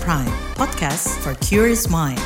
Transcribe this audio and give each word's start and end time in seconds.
Prime, 0.00 0.26
podcast 0.54 1.08
for 1.22 1.34
curious 1.44 1.88
mind. 1.88 2.20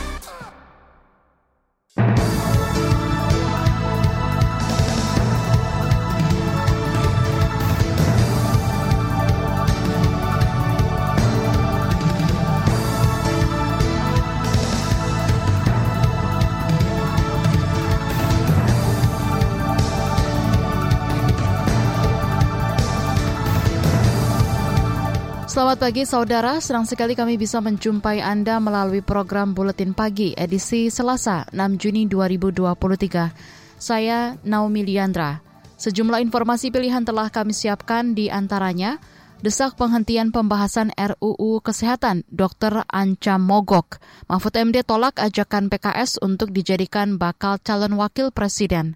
Selamat 25.58 25.90
pagi 25.90 26.06
saudara, 26.06 26.62
senang 26.62 26.86
sekali 26.86 27.18
kami 27.18 27.34
bisa 27.34 27.58
menjumpai 27.58 28.22
Anda 28.22 28.62
melalui 28.62 29.02
program 29.02 29.58
Buletin 29.58 29.90
Pagi 29.90 30.30
edisi 30.38 30.86
Selasa 30.86 31.50
6 31.50 31.82
Juni 31.82 32.06
2023. 32.06 33.74
Saya 33.74 34.38
Naomi 34.46 34.86
Liandra. 34.86 35.42
Sejumlah 35.74 36.22
informasi 36.22 36.70
pilihan 36.70 37.02
telah 37.02 37.26
kami 37.34 37.50
siapkan 37.50 38.14
di 38.14 38.30
antaranya 38.30 39.02
desak 39.42 39.74
penghentian 39.74 40.30
pembahasan 40.30 40.94
RUU 40.94 41.58
Kesehatan 41.58 42.22
Dr. 42.30 42.86
Anca 42.86 43.34
Mogok. 43.42 43.98
Mahfud 44.30 44.54
MD 44.54 44.86
tolak 44.86 45.18
ajakan 45.18 45.74
PKS 45.74 46.22
untuk 46.22 46.54
dijadikan 46.54 47.18
bakal 47.18 47.58
calon 47.58 47.98
wakil 47.98 48.30
presiden. 48.30 48.94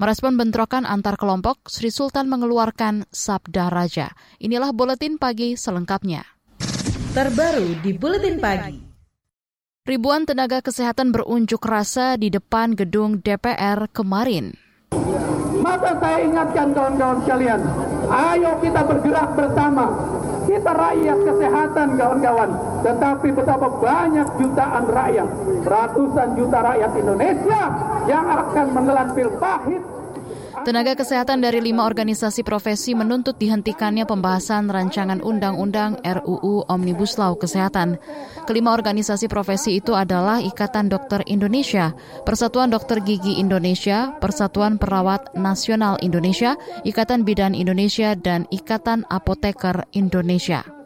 Merespon 0.00 0.40
bentrokan 0.40 0.88
antar 0.88 1.20
kelompok, 1.20 1.68
Sri 1.68 1.92
Sultan 1.92 2.30
mengeluarkan 2.32 3.04
Sabda 3.12 3.68
Raja. 3.68 4.12
Inilah 4.40 4.72
Buletin 4.72 5.20
Pagi 5.20 5.58
selengkapnya. 5.58 6.24
Terbaru 7.12 7.76
di 7.84 7.92
Buletin 7.92 8.40
Pagi. 8.40 8.76
Ribuan 9.82 10.24
tenaga 10.24 10.62
kesehatan 10.62 11.10
berunjuk 11.10 11.60
rasa 11.66 12.14
di 12.14 12.30
depan 12.30 12.72
gedung 12.78 13.18
DPR 13.18 13.90
kemarin. 13.90 14.54
Maka 15.58 15.98
saya 15.98 16.22
ingatkan 16.22 16.70
kawan-kawan 16.70 17.18
sekalian, 17.26 17.60
ayo 18.08 18.50
kita 18.62 18.80
bergerak 18.86 19.28
bersama. 19.34 19.86
Kita 20.42 20.72
rakyat 20.74 21.18
kesehatan 21.22 21.88
kawan-kawan, 21.94 22.50
tetapi 22.82 23.28
betapa 23.30 23.68
banyak 23.78 24.28
jutaan 24.42 24.84
rakyat, 24.90 25.28
ratusan 25.62 26.28
juta 26.34 26.58
rakyat 26.60 26.92
Indonesia 26.98 27.62
yang 28.10 28.26
akan 28.26 28.66
menelan 28.74 29.08
pil 29.14 29.30
pahit 29.38 29.82
Tenaga 30.62 30.94
kesehatan 30.94 31.42
dari 31.42 31.58
lima 31.58 31.82
organisasi 31.82 32.46
profesi 32.46 32.94
menuntut 32.94 33.34
dihentikannya 33.34 34.06
pembahasan 34.06 34.70
rancangan 34.70 35.18
undang-undang 35.18 35.98
RUU 36.06 36.70
Omnibus 36.70 37.18
Law 37.18 37.34
Kesehatan. 37.34 37.98
Kelima 38.46 38.70
organisasi 38.70 39.26
profesi 39.26 39.82
itu 39.82 39.98
adalah 39.98 40.38
Ikatan 40.38 40.86
Dokter 40.86 41.26
Indonesia, 41.26 41.90
Persatuan 42.22 42.70
Dokter 42.70 43.02
Gigi 43.02 43.42
Indonesia, 43.42 44.14
Persatuan 44.22 44.78
Perawat 44.78 45.34
Nasional 45.34 45.98
Indonesia, 45.98 46.54
Ikatan 46.86 47.26
Bidan 47.26 47.58
Indonesia, 47.58 48.14
dan 48.14 48.46
Ikatan 48.54 49.02
Apoteker 49.10 49.82
Indonesia. 49.98 50.81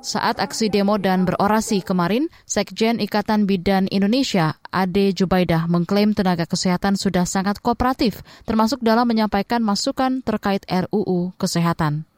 Saat 0.00 0.40
aksi 0.40 0.72
demo 0.72 0.96
dan 0.96 1.28
berorasi 1.28 1.84
kemarin, 1.84 2.32
Sekjen 2.48 3.04
Ikatan 3.04 3.44
Bidan 3.44 3.84
Indonesia, 3.92 4.56
Ade 4.72 5.12
Jubaidah, 5.12 5.68
mengklaim 5.68 6.16
tenaga 6.16 6.48
kesehatan 6.48 6.96
sudah 6.96 7.28
sangat 7.28 7.60
kooperatif, 7.60 8.24
termasuk 8.48 8.80
dalam 8.80 9.04
menyampaikan 9.04 9.60
masukan 9.60 10.24
terkait 10.24 10.64
RUU 10.64 11.36
Kesehatan. 11.36 12.08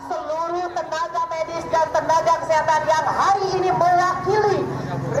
Seluruh 0.00 0.72
tenaga 0.72 1.22
medis 1.28 1.64
dan 1.68 1.86
tenaga 1.92 2.34
kesehatan 2.48 2.80
yang 2.88 3.06
hari 3.12 3.46
ini 3.60 3.70
mewakili 3.76 4.58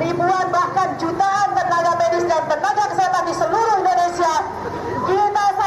ribuan 0.00 0.48
bahkan 0.48 0.96
jutaan 0.96 1.48
tenaga 1.52 1.92
medis 1.92 2.24
dan 2.24 2.42
tenaga 2.48 2.84
kesehatan 2.88 3.22
di 3.28 3.34
seluruh 3.36 3.74
Indonesia, 3.84 4.32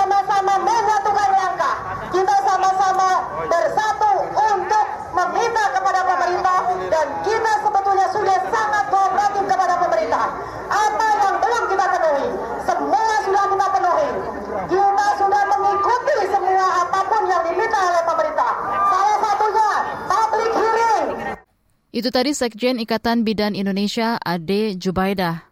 sama-sama 0.01 0.53
menyatukan 0.66 1.29
langkah, 1.29 1.75
kita 2.09 2.35
sama-sama 2.41 3.09
bersatu 3.45 4.12
untuk 4.34 4.85
meminta 5.13 5.63
kepada 5.78 6.01
pemerintah 6.01 6.59
dan 6.89 7.06
kita 7.22 7.53
sebetulnya 7.62 8.07
sudah 8.09 8.38
sangat 8.50 8.84
kooperatif 8.90 9.44
kepada 9.45 9.78
pemerintah. 9.78 10.25
Apa 10.73 11.07
yang 11.22 11.35
belum 11.38 11.63
kita 11.69 11.85
penuhi, 11.85 12.28
semua 12.66 13.13
sudah 13.29 13.45
kita 13.45 13.67
penuhi. 13.69 14.09
Kita 14.73 15.07
sudah 15.22 15.44
mengikuti 15.53 16.17
semua 16.34 16.66
apa 16.81 17.00
pun 17.06 17.22
yang 17.29 17.44
diminta 17.45 17.79
oleh 17.85 18.03
pemerintah. 18.09 18.51
Salah 18.90 19.17
satunya 19.22 19.69
public 20.09 20.51
hearing. 20.57 21.06
Itu 21.94 22.09
tadi 22.09 22.31
Sekjen 22.34 22.81
Ikatan 22.81 23.22
Bidan 23.22 23.53
Indonesia 23.53 24.17
Ade 24.17 24.73
Jubaidah. 24.81 25.50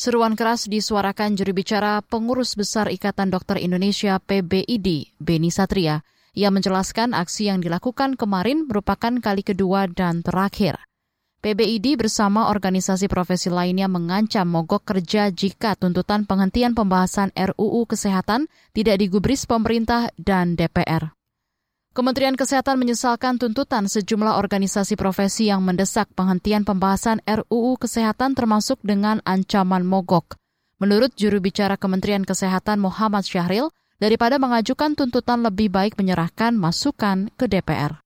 Seruan 0.00 0.32
keras 0.32 0.64
disuarakan 0.64 1.36
juru 1.36 1.52
bicara 1.52 2.00
pengurus 2.00 2.56
besar 2.56 2.88
Ikatan 2.88 3.28
Dokter 3.28 3.60
Indonesia 3.60 4.16
PBID, 4.16 5.12
Beni 5.20 5.52
Satria. 5.52 6.00
Ia 6.32 6.48
menjelaskan 6.48 7.12
aksi 7.12 7.52
yang 7.52 7.60
dilakukan 7.60 8.16
kemarin 8.16 8.64
merupakan 8.64 9.20
kali 9.20 9.44
kedua 9.44 9.92
dan 9.92 10.24
terakhir. 10.24 10.80
PBID 11.44 12.00
bersama 12.00 12.48
organisasi 12.48 13.12
profesi 13.12 13.52
lainnya 13.52 13.92
mengancam 13.92 14.48
mogok 14.48 14.88
kerja 14.88 15.28
jika 15.28 15.76
tuntutan 15.76 16.24
penghentian 16.24 16.72
pembahasan 16.72 17.28
RUU 17.36 17.84
Kesehatan 17.84 18.48
tidak 18.72 19.04
digubris 19.04 19.44
pemerintah 19.44 20.08
dan 20.16 20.56
DPR. 20.56 21.12
Kementerian 21.90 22.38
Kesehatan 22.38 22.78
menyesalkan 22.78 23.34
tuntutan 23.34 23.90
sejumlah 23.90 24.38
organisasi 24.38 24.94
profesi 24.94 25.50
yang 25.50 25.58
mendesak 25.66 26.06
penghentian 26.14 26.62
pembahasan 26.62 27.18
RUU 27.26 27.74
Kesehatan 27.82 28.38
termasuk 28.38 28.78
dengan 28.86 29.18
ancaman 29.26 29.82
mogok. 29.82 30.38
Menurut 30.78 31.10
juru 31.18 31.42
bicara 31.42 31.74
Kementerian 31.74 32.22
Kesehatan 32.22 32.78
Muhammad 32.78 33.26
Syahril, 33.26 33.74
daripada 33.98 34.38
mengajukan 34.38 34.94
tuntutan 34.94 35.42
lebih 35.42 35.66
baik 35.66 35.98
menyerahkan 35.98 36.54
masukan 36.54 37.26
ke 37.34 37.50
DPR. 37.50 37.98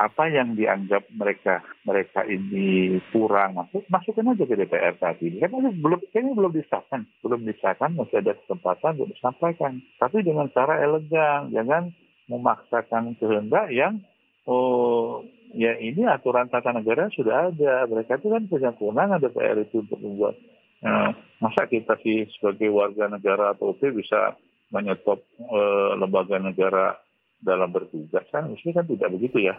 Apa 0.00 0.32
yang 0.32 0.56
dianggap 0.56 1.04
mereka 1.12 1.60
mereka 1.84 2.24
ini 2.24 2.96
kurang 3.12 3.60
masuk, 3.60 3.84
masukin 3.92 4.24
aja 4.24 4.48
ke 4.48 4.56
DPR 4.56 4.96
tadi. 4.96 5.36
Kan 5.36 5.52
belum 5.52 6.00
kayaknya 6.16 6.32
belum 6.32 6.52
disahkan, 6.56 7.04
belum 7.20 7.44
disahkan 7.44 7.92
masih 7.92 8.24
ada 8.24 8.32
kesempatan 8.40 8.96
untuk 8.96 9.12
disampaikan. 9.12 9.84
Tapi 10.00 10.24
dengan 10.24 10.48
cara 10.48 10.80
elegan, 10.80 11.52
jangan 11.52 11.92
memaksakan 12.28 13.16
kehendak 13.16 13.72
yang 13.72 14.04
oh 14.44 15.24
ya 15.52 15.76
ini 15.80 16.04
aturan 16.04 16.52
tata 16.52 16.72
negara 16.76 17.08
sudah 17.12 17.52
ada. 17.52 17.88
Mereka 17.88 18.20
itu 18.20 18.28
kan 18.28 18.42
punya 18.46 18.70
kewenangan 18.76 19.20
DPR 19.24 19.58
itu 19.64 19.82
untuk 19.82 19.98
membuat. 20.00 20.36
Nah, 20.78 21.10
masa 21.42 21.66
kita 21.66 21.98
sih 22.06 22.30
sebagai 22.38 22.70
warga 22.70 23.10
negara 23.10 23.50
atau 23.50 23.74
OP 23.74 23.82
bisa 23.98 24.38
menyetop 24.70 25.26
eh, 25.40 25.90
lembaga 25.98 26.38
negara 26.38 26.94
dalam 27.42 27.74
bertugas 27.74 28.22
kan? 28.30 28.46
Mestinya 28.52 28.82
kan 28.82 28.86
tidak 28.86 29.10
begitu 29.18 29.42
ya. 29.42 29.58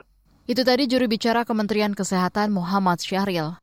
Itu 0.49 0.65
tadi 0.65 0.89
juru 0.89 1.05
bicara 1.05 1.45
Kementerian 1.45 1.93
Kesehatan 1.93 2.49
Muhammad 2.55 3.03
Syahril. 3.03 3.59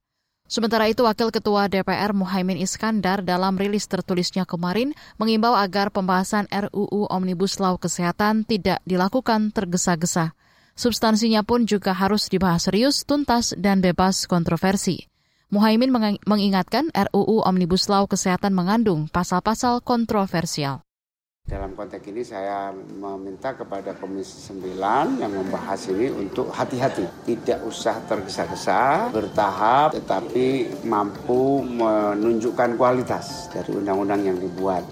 Sementara 0.47 0.87
itu, 0.87 1.03
Wakil 1.03 1.34
Ketua 1.34 1.67
DPR 1.67 2.15
Muhaimin 2.15 2.62
Iskandar 2.62 3.27
dalam 3.27 3.59
rilis 3.59 3.91
tertulisnya 3.91 4.47
kemarin 4.47 4.95
mengimbau 5.19 5.59
agar 5.59 5.91
pembahasan 5.91 6.47
RUU 6.47 7.11
Omnibus 7.11 7.59
Law 7.59 7.75
Kesehatan 7.83 8.47
tidak 8.47 8.79
dilakukan 8.87 9.51
tergesa-gesa. 9.51 10.39
Substansinya 10.79 11.43
pun 11.43 11.67
juga 11.67 11.91
harus 11.91 12.31
dibahas 12.31 12.71
serius, 12.71 13.03
tuntas, 13.03 13.59
dan 13.59 13.83
bebas 13.83 14.31
kontroversi. 14.31 15.11
Muhaimin 15.51 15.91
mengingatkan 16.23 16.95
RUU 16.95 17.43
Omnibus 17.43 17.91
Law 17.91 18.07
Kesehatan 18.07 18.55
mengandung 18.55 19.11
pasal-pasal 19.11 19.83
kontroversial. 19.83 20.86
Dalam 21.47 21.79
konteks 21.79 22.03
ini 22.11 22.27
saya 22.27 22.75
meminta 22.75 23.55
kepada 23.55 23.95
Komisi 23.95 24.51
9 24.51 25.23
yang 25.23 25.31
membahas 25.31 25.79
ini 25.95 26.10
untuk 26.10 26.51
hati-hati. 26.51 27.07
Tidak 27.22 27.63
usah 27.63 28.03
tergesa-gesa, 28.10 29.15
bertahap, 29.15 29.95
tetapi 29.95 30.75
mampu 30.83 31.63
menunjukkan 31.63 32.75
kualitas 32.75 33.47
dari 33.54 33.78
undang-undang 33.78 34.27
yang 34.27 34.43
dibuat. 34.43 34.83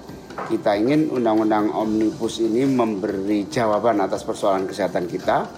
Kita 0.47 0.79
ingin 0.79 1.11
undang-undang 1.11 1.75
Omnibus 1.75 2.39
ini 2.39 2.63
memberi 2.71 3.51
jawaban 3.51 3.99
atas 3.99 4.23
persoalan 4.23 4.71
kesehatan 4.71 5.11
kita, 5.11 5.51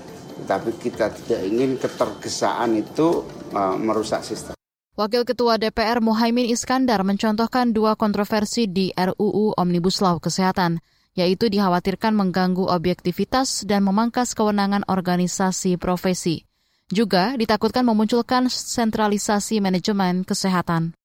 tetapi 0.48 0.80
kita 0.80 1.12
tidak 1.12 1.44
ingin 1.44 1.76
ketergesaan 1.76 2.72
itu 2.72 3.20
merusak 3.84 4.24
sistem. 4.24 4.55
Wakil 4.96 5.28
Ketua 5.28 5.60
DPR 5.60 6.00
Muhaimin 6.00 6.48
Iskandar 6.48 7.04
mencontohkan 7.04 7.76
dua 7.76 8.00
kontroversi 8.00 8.64
di 8.64 8.88
RUU 8.96 9.52
Omnibus 9.52 10.00
Law 10.00 10.16
Kesehatan, 10.24 10.80
yaitu 11.12 11.52
dikhawatirkan 11.52 12.16
mengganggu 12.16 12.64
objektivitas 12.64 13.68
dan 13.68 13.84
memangkas 13.84 14.32
kewenangan 14.32 14.88
organisasi 14.88 15.76
profesi. 15.76 16.48
Juga 16.88 17.36
ditakutkan 17.36 17.84
memunculkan 17.84 18.48
sentralisasi 18.48 19.60
manajemen 19.60 20.24
kesehatan. 20.24 20.96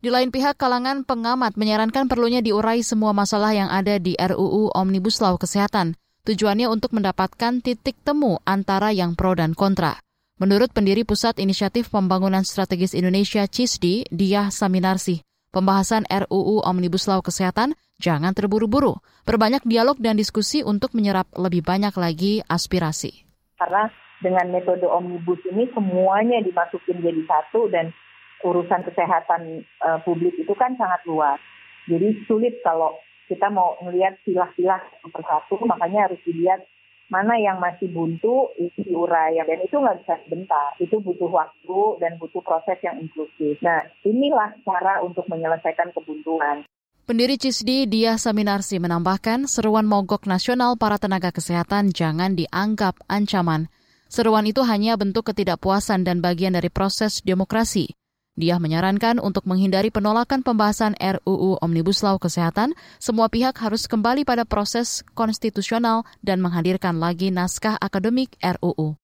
Di 0.00 0.08
lain 0.08 0.32
pihak, 0.32 0.56
kalangan 0.56 1.04
pengamat 1.04 1.60
menyarankan 1.60 2.08
perlunya 2.08 2.40
diurai 2.40 2.80
semua 2.80 3.12
masalah 3.12 3.52
yang 3.52 3.68
ada 3.68 4.00
di 4.00 4.16
RUU 4.16 4.72
Omnibus 4.72 5.20
Law 5.20 5.36
Kesehatan. 5.36 5.92
Tujuannya 6.24 6.72
untuk 6.72 6.96
mendapatkan 6.96 7.60
titik 7.60 8.00
temu 8.00 8.40
antara 8.48 8.96
yang 8.96 9.12
pro 9.12 9.36
dan 9.36 9.52
kontra. 9.52 10.00
Menurut 10.40 10.72
pendiri 10.72 11.04
Pusat 11.04 11.36
Inisiatif 11.44 11.92
Pembangunan 11.92 12.40
Strategis 12.40 12.96
Indonesia 12.96 13.44
CISDI, 13.44 14.08
Diah 14.08 14.48
Saminarsi, 14.48 15.20
pembahasan 15.52 16.08
RUU 16.08 16.64
Omnibus 16.64 17.04
Law 17.12 17.20
Kesehatan 17.20 17.76
jangan 18.00 18.32
terburu-buru. 18.32 19.04
Perbanyak 19.28 19.68
dialog 19.68 20.00
dan 20.00 20.16
diskusi 20.16 20.64
untuk 20.64 20.96
menyerap 20.96 21.28
lebih 21.36 21.60
banyak 21.60 21.92
lagi 21.92 22.40
aspirasi. 22.48 23.28
Karena 23.60 23.92
dengan 24.24 24.48
metode 24.48 24.88
omnibus 24.88 25.44
ini 25.44 25.68
semuanya 25.76 26.40
dimasukin 26.40 27.04
jadi 27.04 27.20
satu 27.28 27.68
dan 27.68 27.92
urusan 28.40 28.80
kesehatan 28.80 29.68
uh, 29.84 30.00
publik 30.08 30.40
itu 30.40 30.56
kan 30.56 30.72
sangat 30.80 31.04
luas. 31.04 31.36
Jadi 31.84 32.16
sulit 32.24 32.64
kalau 32.64 32.96
kita 33.28 33.52
mau 33.52 33.76
melihat 33.84 34.16
silah-silah 34.24 34.80
persatu, 35.04 35.60
makanya 35.68 36.08
harus 36.08 36.20
dilihat 36.24 36.64
mana 37.10 37.34
yang 37.36 37.58
masih 37.58 37.90
buntu 37.90 38.54
itu 38.56 38.86
diurai 38.86 39.36
dan 39.42 39.58
itu 39.60 39.74
nggak 39.74 40.06
bisa 40.06 40.14
sebentar 40.24 40.72
itu 40.78 40.96
butuh 41.02 41.28
waktu 41.28 41.80
dan 41.98 42.16
butuh 42.22 42.40
proses 42.40 42.78
yang 42.80 42.96
inklusif 43.02 43.58
nah 43.60 43.82
inilah 44.06 44.54
cara 44.62 45.02
untuk 45.02 45.26
menyelesaikan 45.26 45.90
kebuntuan 45.92 46.64
Pendiri 47.10 47.42
CISDI 47.42 47.90
Dia 47.90 48.14
Saminarsi 48.22 48.78
menambahkan 48.78 49.50
seruan 49.50 49.82
mogok 49.82 50.30
nasional 50.30 50.78
para 50.78 50.94
tenaga 50.94 51.34
kesehatan 51.34 51.90
jangan 51.90 52.38
dianggap 52.38 53.02
ancaman. 53.10 53.66
Seruan 54.06 54.46
itu 54.46 54.62
hanya 54.62 54.94
bentuk 54.94 55.26
ketidakpuasan 55.26 56.06
dan 56.06 56.22
bagian 56.22 56.54
dari 56.54 56.70
proses 56.70 57.18
demokrasi. 57.26 57.98
Dia 58.40 58.56
menyarankan 58.56 59.20
untuk 59.20 59.44
menghindari 59.44 59.92
penolakan 59.92 60.40
pembahasan 60.40 60.96
RUU 60.96 61.60
Omnibus 61.60 62.00
Law 62.00 62.16
Kesehatan, 62.16 62.72
semua 62.96 63.28
pihak 63.28 63.52
harus 63.60 63.84
kembali 63.84 64.24
pada 64.24 64.48
proses 64.48 65.04
konstitusional 65.12 66.08
dan 66.24 66.40
menghadirkan 66.40 66.96
lagi 66.96 67.28
naskah 67.28 67.76
akademik 67.76 68.32
RUU. 68.40 68.96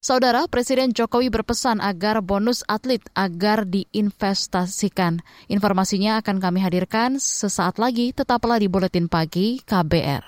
Saudara 0.00 0.48
Presiden 0.48 0.96
Jokowi 0.96 1.28
berpesan 1.28 1.84
agar 1.84 2.24
bonus 2.24 2.64
atlet 2.64 3.04
agar 3.12 3.68
diinvestasikan. 3.68 5.20
Informasinya 5.52 6.16
akan 6.24 6.40
kami 6.40 6.64
hadirkan 6.64 7.20
sesaat 7.20 7.76
lagi, 7.76 8.16
tetaplah 8.16 8.56
di 8.56 8.72
Buletin 8.72 9.12
Pagi 9.12 9.60
KBR. 9.60 10.24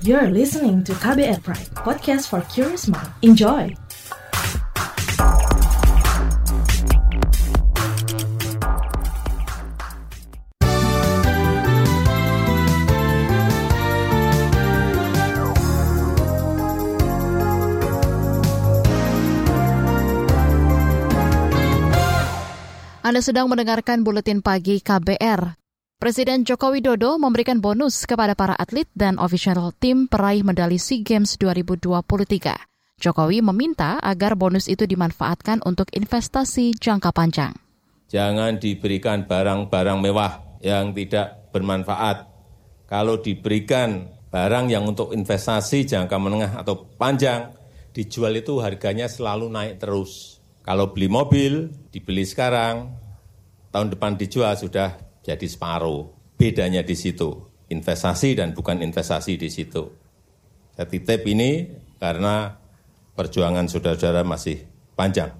You're 0.00 0.32
listening 0.32 0.80
to 0.88 0.96
KBR 0.96 1.44
Pride, 1.44 1.68
podcast 1.76 2.32
for 2.32 2.40
curious 2.48 2.88
mind. 2.88 3.12
Enjoy! 3.20 3.76
Anda 23.08 23.24
sedang 23.24 23.48
mendengarkan 23.48 24.04
buletin 24.04 24.44
pagi 24.44 24.84
KBR. 24.84 25.56
Presiden 25.96 26.44
Joko 26.44 26.76
Widodo 26.76 27.16
memberikan 27.16 27.56
bonus 27.56 28.04
kepada 28.04 28.36
para 28.36 28.52
atlet 28.52 28.84
dan 28.92 29.16
official 29.16 29.72
tim 29.80 30.12
peraih 30.12 30.44
medali 30.44 30.76
SEA 30.76 31.00
Games 31.00 31.40
2023. 31.40 31.88
Jokowi 33.00 33.40
meminta 33.40 33.96
agar 34.04 34.36
bonus 34.36 34.68
itu 34.68 34.84
dimanfaatkan 34.84 35.64
untuk 35.64 35.88
investasi 35.96 36.76
jangka 36.76 37.16
panjang. 37.16 37.56
Jangan 38.12 38.60
diberikan 38.60 39.24
barang-barang 39.24 39.98
mewah 40.04 40.60
yang 40.60 40.92
tidak 40.92 41.48
bermanfaat. 41.48 42.28
Kalau 42.92 43.24
diberikan 43.24 44.04
barang 44.28 44.68
yang 44.68 44.84
untuk 44.84 45.16
investasi 45.16 45.88
jangka 45.88 46.16
menengah 46.20 46.60
atau 46.60 46.84
panjang, 47.00 47.56
dijual 47.96 48.36
itu 48.36 48.60
harganya 48.60 49.08
selalu 49.08 49.48
naik 49.48 49.80
terus 49.80 50.37
kalau 50.68 50.92
beli 50.92 51.08
mobil, 51.08 51.72
dibeli 51.88 52.28
sekarang, 52.28 52.92
tahun 53.72 53.88
depan 53.88 54.20
dijual 54.20 54.52
sudah 54.52 55.00
jadi 55.24 55.48
separuh. 55.48 56.12
Bedanya 56.36 56.84
di 56.84 56.92
situ, 56.92 57.40
investasi 57.72 58.36
dan 58.36 58.52
bukan 58.52 58.84
investasi 58.84 59.40
di 59.40 59.48
situ. 59.48 59.88
Saya 60.76 60.84
titip 60.84 61.24
ini 61.24 61.72
karena 61.96 62.52
perjuangan 63.16 63.64
saudara-saudara 63.64 64.28
masih 64.28 64.68
panjang 64.92 65.32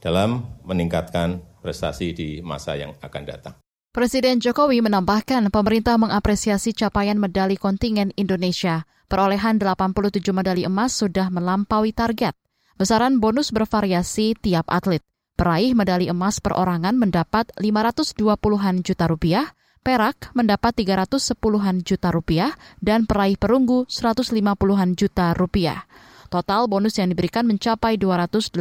dalam 0.00 0.40
meningkatkan 0.64 1.44
prestasi 1.60 2.16
di 2.16 2.28
masa 2.40 2.72
yang 2.72 2.96
akan 3.04 3.22
datang. 3.28 3.54
Presiden 3.92 4.40
Jokowi 4.40 4.80
menambahkan 4.80 5.52
pemerintah 5.52 6.00
mengapresiasi 6.00 6.72
capaian 6.72 7.20
medali 7.20 7.60
kontingen 7.60 8.08
Indonesia. 8.16 8.88
Perolehan 9.04 9.60
87 9.60 10.32
medali 10.32 10.64
emas 10.64 10.96
sudah 10.96 11.28
melampaui 11.28 11.92
target. 11.92 12.32
Besaran 12.80 13.20
bonus 13.20 13.52
bervariasi 13.52 14.38
tiap 14.38 14.68
atlet. 14.72 15.04
Peraih 15.32 15.72
medali 15.72 16.12
emas 16.12 16.38
perorangan 16.38 16.94
mendapat 16.94 17.50
520-an 17.56 18.84
juta 18.84 19.04
rupiah, 19.08 19.56
perak 19.80 20.30
mendapat 20.36 20.76
310-an 20.76 21.82
juta 21.82 22.08
rupiah, 22.12 22.52
dan 22.78 23.08
peraih 23.08 23.40
perunggu 23.40 23.88
150-an 23.88 24.94
juta 24.94 25.32
rupiah. 25.34 25.88
Total 26.32 26.64
bonus 26.64 26.96
yang 26.96 27.12
diberikan 27.12 27.44
mencapai 27.44 28.00
289 28.00 28.56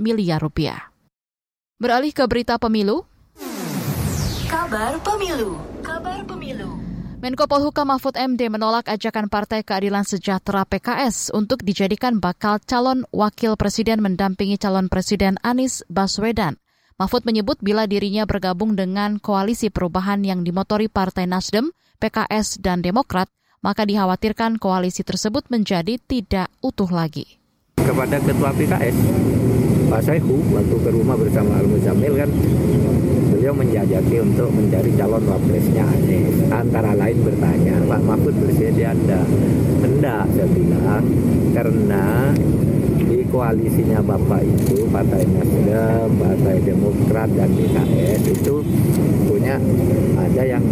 miliar 0.00 0.40
rupiah. 0.40 0.94
Beralih 1.76 2.16
ke 2.16 2.24
berita 2.24 2.56
pemilu. 2.56 3.04
Kabar 4.48 4.96
pemilu. 5.02 5.73
Menko 7.24 7.48
Polhukam 7.48 7.88
Mahfud 7.88 8.20
MD 8.20 8.52
menolak 8.52 8.84
ajakan 8.84 9.32
Partai 9.32 9.64
Keadilan 9.64 10.04
Sejahtera 10.04 10.68
PKS 10.68 11.32
untuk 11.32 11.64
dijadikan 11.64 12.20
bakal 12.20 12.60
calon 12.60 13.08
wakil 13.16 13.56
presiden 13.56 14.04
mendampingi 14.04 14.60
calon 14.60 14.92
presiden 14.92 15.40
Anies 15.40 15.88
Baswedan. 15.88 16.60
Mahfud 17.00 17.24
menyebut 17.24 17.56
bila 17.64 17.88
dirinya 17.88 18.28
bergabung 18.28 18.76
dengan 18.76 19.16
koalisi 19.16 19.72
perubahan 19.72 20.20
yang 20.20 20.44
dimotori 20.44 20.92
Partai 20.92 21.24
Nasdem, 21.24 21.72
PKS, 21.96 22.60
dan 22.60 22.84
Demokrat, 22.84 23.32
maka 23.64 23.88
dikhawatirkan 23.88 24.60
koalisi 24.60 25.00
tersebut 25.00 25.48
menjadi 25.48 25.96
tidak 26.04 26.52
utuh 26.60 26.92
lagi. 26.92 27.40
Kepada 27.80 28.20
Ketua 28.20 28.52
PKS, 28.52 28.96
Pak 29.94 30.10
Saihu, 30.10 30.42
waktu 30.50 30.74
ke 30.82 30.90
rumah 30.90 31.14
bersama 31.14 31.54
Al 31.54 31.70
Muzamil 31.70 32.18
kan 32.18 32.26
beliau 33.30 33.54
menjajaki 33.54 34.26
untuk 34.26 34.50
mencari 34.50 34.90
calon 34.98 35.22
wapresnya 35.22 35.86
Anies. 35.86 36.34
Antara 36.50 36.98
lain 36.98 37.22
bertanya, 37.22 37.78
Pak 37.86 38.02
Mahfud 38.02 38.34
bersedia 38.42 38.90
Anda? 38.90 39.22
Enggak, 39.86 40.26
saya 40.34 40.50
bilang, 40.50 41.06
karena 41.54 42.34
di 43.06 43.22
koalisinya 43.30 44.02
Bapak 44.02 44.42
itu, 44.42 44.82
Partai 44.90 45.30
Nasdem, 45.30 46.10
Partai 46.18 46.56
Demokrat, 46.66 47.30
dan 47.30 47.54
PKS 47.54 48.22
itu 48.34 48.66
punya 49.30 49.62
ada 50.18 50.42
yang 50.42 50.64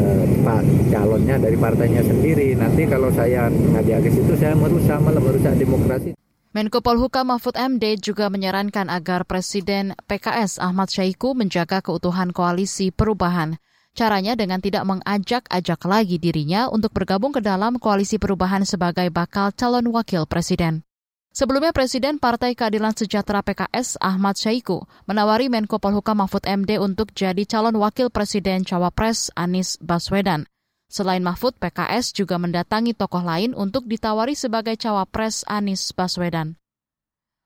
eh, 0.00 0.24
pak 0.40 0.64
calonnya 0.88 1.36
dari 1.36 1.56
partainya 1.60 2.00
sendiri. 2.00 2.56
Nanti 2.56 2.88
kalau 2.88 3.12
saya 3.12 3.52
ngajak 3.52 4.08
ke 4.08 4.08
situ, 4.08 4.32
saya 4.40 4.56
merusak 4.56 5.04
malah 5.04 5.20
merusak 5.20 5.52
demokrasi. 5.60 6.16
Menko 6.54 6.86
Polhukam 6.86 7.34
Mahfud 7.34 7.58
MD 7.58 7.98
juga 7.98 8.30
menyarankan 8.30 8.86
agar 8.86 9.26
Presiden 9.26 9.90
PKS 10.06 10.62
Ahmad 10.62 10.86
Syaiqo 10.86 11.34
menjaga 11.34 11.82
keutuhan 11.82 12.30
koalisi 12.30 12.94
perubahan. 12.94 13.58
Caranya 13.90 14.38
dengan 14.38 14.62
tidak 14.62 14.86
mengajak-ajak 14.86 15.80
lagi 15.82 16.22
dirinya 16.22 16.70
untuk 16.70 16.94
bergabung 16.94 17.34
ke 17.34 17.42
dalam 17.42 17.82
koalisi 17.82 18.22
perubahan 18.22 18.62
sebagai 18.62 19.10
bakal 19.10 19.50
calon 19.50 19.90
wakil 19.90 20.30
presiden. 20.30 20.86
Sebelumnya 21.34 21.74
Presiden 21.74 22.22
Partai 22.22 22.54
Keadilan 22.54 22.94
Sejahtera 22.94 23.42
PKS 23.42 23.98
Ahmad 23.98 24.38
Syaiqo 24.38 24.86
menawari 25.10 25.50
Menko 25.50 25.82
Polhukam 25.82 26.22
Mahfud 26.22 26.46
MD 26.46 26.78
untuk 26.78 27.10
jadi 27.18 27.42
calon 27.50 27.74
wakil 27.82 28.14
presiden 28.14 28.62
cawapres 28.62 29.34
Anies 29.34 29.74
Baswedan. 29.82 30.46
Selain 30.90 31.24
Mahfud, 31.24 31.56
PKS 31.58 32.14
juga 32.14 32.36
mendatangi 32.38 32.94
tokoh 32.94 33.24
lain 33.24 33.56
untuk 33.56 33.88
ditawari 33.88 34.38
sebagai 34.38 34.76
cawapres 34.78 35.42
Anies 35.48 35.90
Baswedan. 35.90 36.54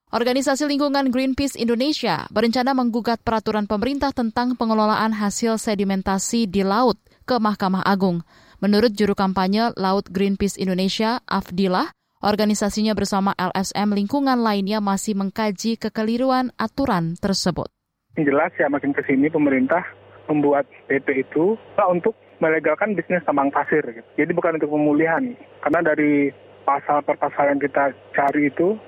Organisasi 0.09 0.65
lingkungan 0.65 1.13
Greenpeace 1.13 1.53
Indonesia 1.61 2.25
berencana 2.33 2.73
menggugat 2.73 3.21
peraturan 3.21 3.69
pemerintah 3.69 4.09
tentang 4.09 4.57
pengelolaan 4.57 5.13
hasil 5.13 5.61
sedimentasi 5.61 6.49
di 6.49 6.65
laut 6.65 6.97
ke 7.29 7.37
Mahkamah 7.37 7.85
Agung. 7.85 8.25
Menurut 8.65 8.97
juru 8.97 9.13
kampanye 9.13 9.71
Laut 9.77 10.09
Greenpeace 10.09 10.57
Indonesia, 10.57 11.21
Afdillah, 11.29 11.93
organisasinya 12.25 12.97
bersama 12.97 13.37
LSM 13.37 13.95
lingkungan 13.95 14.41
lainnya 14.41 14.81
masih 14.81 15.13
mengkaji 15.13 15.77
kekeliruan 15.77 16.57
aturan 16.57 17.15
tersebut. 17.21 17.69
Jelas 18.17 18.51
ya 18.57 18.67
makin 18.73 18.97
ke 18.97 19.05
sini 19.05 19.29
pemerintah 19.29 19.85
membuat 20.27 20.65
PP 20.89 21.29
itu 21.29 21.55
untuk 21.87 22.17
melegalkan 22.39 22.95
bisnis 22.95 23.25
tambang 23.27 23.51
pasir. 23.51 23.83
Gitu. 23.83 24.09
Jadi 24.19 24.31
bukan 24.35 24.59
untuk 24.59 24.73
pemulihan. 24.73 25.23
Karena 25.63 25.81
dari 25.95 26.31
pasal 26.67 27.03
per 27.07 27.17
pasal 27.19 27.55
yang 27.55 27.61
kita 27.63 27.95
cari 28.15 28.51
itu, 28.51 28.79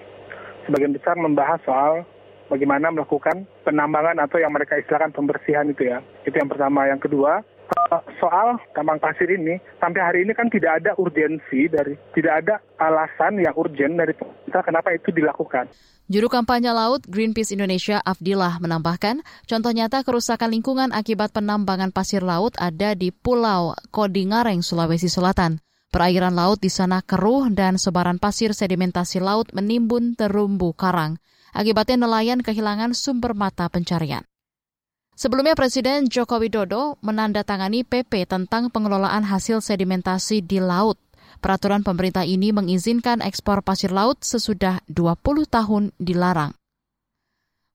sebagian 0.66 0.95
besar 0.95 1.19
membahas 1.19 1.61
soal 1.66 2.07
bagaimana 2.50 2.90
melakukan 2.90 3.47
penambangan 3.62 4.19
atau 4.23 4.42
yang 4.42 4.50
mereka 4.50 4.78
istilahkan 4.78 5.14
pembersihan 5.14 5.71
itu 5.71 5.87
ya. 5.87 6.02
Itu 6.26 6.35
yang 6.35 6.50
pertama. 6.50 6.90
Yang 6.90 7.11
kedua, 7.11 7.47
soal 8.22 8.60
tambang 8.76 9.02
pasir 9.02 9.26
ini 9.26 9.58
sampai 9.82 10.00
hari 10.00 10.18
ini 10.22 10.32
kan 10.36 10.46
tidak 10.46 10.82
ada 10.82 10.94
urgensi 11.00 11.66
dari 11.66 11.98
tidak 12.14 12.34
ada 12.44 12.54
alasan 12.78 13.40
yang 13.42 13.54
urgent 13.58 13.98
dari 13.98 14.14
pemerintah 14.14 14.62
kenapa 14.62 14.94
itu 14.94 15.10
dilakukan. 15.10 15.66
Juru 16.10 16.26
kampanye 16.26 16.74
laut 16.74 17.06
Greenpeace 17.06 17.54
Indonesia 17.54 18.02
Afdillah 18.02 18.58
menambahkan, 18.58 19.22
contoh 19.46 19.70
nyata 19.70 20.02
kerusakan 20.02 20.50
lingkungan 20.50 20.90
akibat 20.90 21.30
penambangan 21.30 21.94
pasir 21.94 22.26
laut 22.26 22.58
ada 22.58 22.98
di 22.98 23.14
Pulau 23.14 23.78
Kodingareng, 23.94 24.62
Sulawesi 24.62 25.06
Selatan. 25.06 25.62
Perairan 25.90 26.38
laut 26.38 26.62
di 26.62 26.70
sana 26.70 27.02
keruh 27.02 27.50
dan 27.50 27.74
sebaran 27.74 28.22
pasir 28.22 28.54
sedimentasi 28.54 29.18
laut 29.18 29.50
menimbun 29.50 30.14
terumbu 30.14 30.70
karang. 30.74 31.18
Akibatnya 31.50 32.06
nelayan 32.06 32.46
kehilangan 32.46 32.94
sumber 32.94 33.34
mata 33.34 33.66
pencarian. 33.66 34.22
Sebelumnya 35.20 35.52
Presiden 35.52 36.08
Joko 36.08 36.40
Widodo 36.40 36.96
menandatangani 37.04 37.84
PP 37.84 38.24
tentang 38.24 38.72
pengelolaan 38.72 39.20
hasil 39.20 39.60
sedimentasi 39.60 40.40
di 40.40 40.64
laut. 40.64 40.96
Peraturan 41.44 41.84
pemerintah 41.84 42.24
ini 42.24 42.56
mengizinkan 42.56 43.20
ekspor 43.20 43.60
pasir 43.60 43.92
laut 43.92 44.24
sesudah 44.24 44.80
20 44.88 45.44
tahun 45.44 45.92
dilarang. 46.00 46.56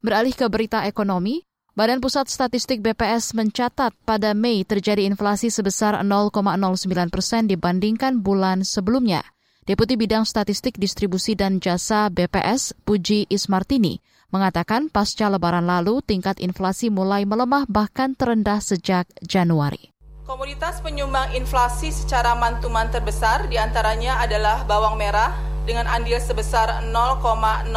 Beralih 0.01 0.33
ke 0.33 0.49
berita 0.49 0.89
ekonomi, 0.89 1.45
Badan 1.77 2.01
Pusat 2.01 2.33
Statistik 2.33 2.81
BPS 2.81 3.37
mencatat 3.37 3.93
pada 3.93 4.33
Mei 4.33 4.65
terjadi 4.65 5.05
inflasi 5.05 5.53
sebesar 5.53 6.01
0,09 6.01 7.13
persen 7.13 7.45
dibandingkan 7.45 8.25
bulan 8.25 8.65
sebelumnya. 8.65 9.21
Deputi 9.69 9.93
Bidang 9.93 10.25
Statistik 10.25 10.81
Distribusi 10.81 11.37
dan 11.37 11.61
Jasa 11.61 12.09
BPS, 12.09 12.73
Puji 12.81 13.29
Ismartini, 13.29 14.01
mengatakan 14.35 14.91
pasca 14.91 15.31
lebaran 15.31 15.63
lalu 15.63 16.03
tingkat 16.03 16.43
inflasi 16.43 16.91
mulai 16.91 17.23
melemah 17.23 17.63
bahkan 17.71 18.11
terendah 18.19 18.59
sejak 18.59 19.07
Januari. 19.23 19.95
Komoditas 20.27 20.83
penyumbang 20.83 21.31
inflasi 21.37 21.95
secara 21.95 22.35
mantuman 22.35 22.91
terbesar 22.91 23.47
di 23.47 23.55
antaranya 23.55 24.19
adalah 24.19 24.67
bawang 24.67 24.99
merah 24.99 25.31
dengan 25.69 25.85
andil 25.85 26.17
sebesar 26.17 26.81
0,03 26.81 27.69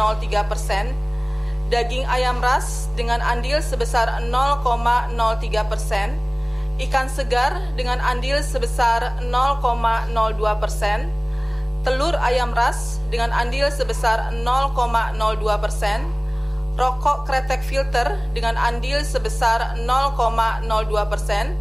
persen, 0.49 0.91
daging 1.69 2.09
ayam 2.09 2.41
ras 2.41 2.89
dengan 2.97 3.21
andil 3.21 3.61
sebesar 3.61 4.25
0,03 4.33 5.13
persen, 5.69 6.17
ikan 6.89 7.05
segar 7.05 7.53
dengan 7.77 8.01
andil 8.01 8.41
sebesar 8.41 9.21
0,02 9.21 10.09
persen, 10.57 11.05
telur 11.85 12.17
ayam 12.17 12.49
ras 12.57 12.97
dengan 13.13 13.29
andil 13.29 13.69
sebesar 13.69 14.33
0,02 14.33 15.13
persen, 15.61 16.18
rokok 16.79 17.27
kretek 17.27 17.59
filter 17.59 18.15
dengan 18.31 18.55
andil 18.55 19.03
sebesar 19.03 19.75
0,02 19.83 20.63
persen, 21.11 21.59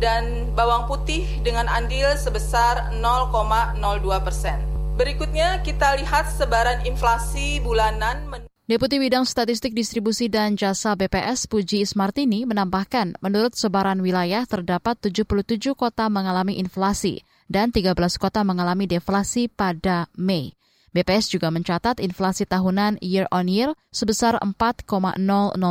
dan 0.00 0.48
bawang 0.56 0.88
putih 0.88 1.28
dengan 1.44 1.68
andil 1.68 2.08
sebesar 2.16 2.94
0,02 2.96 3.76
persen. 4.24 4.58
Berikutnya 4.96 5.60
kita 5.60 6.00
lihat 6.00 6.28
sebaran 6.32 6.84
inflasi 6.88 7.60
bulanan. 7.60 8.48
Deputi 8.70 9.02
Bidang 9.02 9.26
Statistik 9.26 9.74
Distribusi 9.74 10.30
dan 10.30 10.54
Jasa 10.54 10.94
BPS 10.94 11.50
Puji 11.50 11.82
Ismartini 11.82 12.46
menambahkan, 12.46 13.18
menurut 13.18 13.58
sebaran 13.58 13.98
wilayah 13.98 14.46
terdapat 14.46 14.94
77 15.02 15.74
kota 15.74 16.06
mengalami 16.06 16.56
inflasi 16.62 17.26
dan 17.50 17.74
13 17.74 17.98
kota 18.16 18.46
mengalami 18.46 18.86
deflasi 18.86 19.50
pada 19.50 20.06
Mei. 20.14 20.54
BPS 20.90 21.30
juga 21.30 21.54
mencatat 21.54 22.02
inflasi 22.02 22.46
tahunan 22.46 22.98
year 23.02 23.30
on 23.30 23.46
year 23.46 23.74
sebesar 23.94 24.38
4,00 24.42 24.90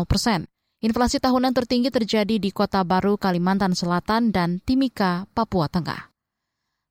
persen. 0.08 0.48
Inflasi 0.80 1.20
tahunan 1.20 1.52
tertinggi 1.52 1.92
terjadi 1.92 2.40
di 2.40 2.56
Kota 2.56 2.88
Baru, 2.88 3.20
Kalimantan 3.20 3.76
Selatan, 3.76 4.32
dan 4.32 4.64
Timika, 4.64 5.28
Papua 5.36 5.68
Tengah. 5.68 6.08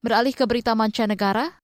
Beralih 0.04 0.36
ke 0.36 0.44
berita 0.44 0.76
mancanegara, 0.76 1.58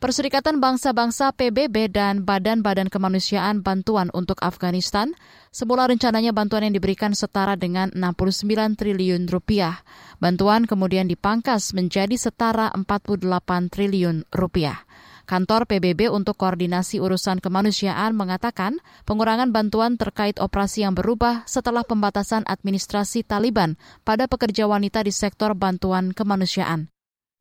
Perserikatan 0.00 0.64
Bangsa-Bangsa 0.64 1.36
PBB 1.36 1.92
dan 1.92 2.24
Badan-Badan 2.24 2.88
Kemanusiaan 2.88 3.60
Bantuan 3.60 4.08
untuk 4.16 4.40
Afghanistan 4.40 5.12
semula 5.52 5.84
rencananya 5.84 6.32
bantuan 6.32 6.64
yang 6.64 6.72
diberikan 6.72 7.12
setara 7.12 7.52
dengan 7.52 7.92
69 7.92 8.80
triliun 8.80 9.28
rupiah. 9.28 9.84
Bantuan 10.16 10.64
kemudian 10.64 11.04
dipangkas 11.04 11.76
menjadi 11.76 12.16
setara 12.16 12.72
48 12.72 13.28
triliun 13.68 14.24
rupiah. 14.32 14.88
Kantor 15.30 15.70
PBB 15.70 16.10
untuk 16.10 16.34
Koordinasi 16.42 16.98
Urusan 16.98 17.38
Kemanusiaan 17.38 18.18
mengatakan 18.18 18.82
pengurangan 19.06 19.54
bantuan 19.54 19.94
terkait 19.94 20.34
operasi 20.42 20.82
yang 20.82 20.98
berubah 20.98 21.46
setelah 21.46 21.86
pembatasan 21.86 22.42
administrasi 22.50 23.22
Taliban 23.22 23.78
pada 24.02 24.26
pekerja 24.26 24.66
wanita 24.66 25.06
di 25.06 25.14
sektor 25.14 25.54
bantuan 25.54 26.10
kemanusiaan. 26.10 26.90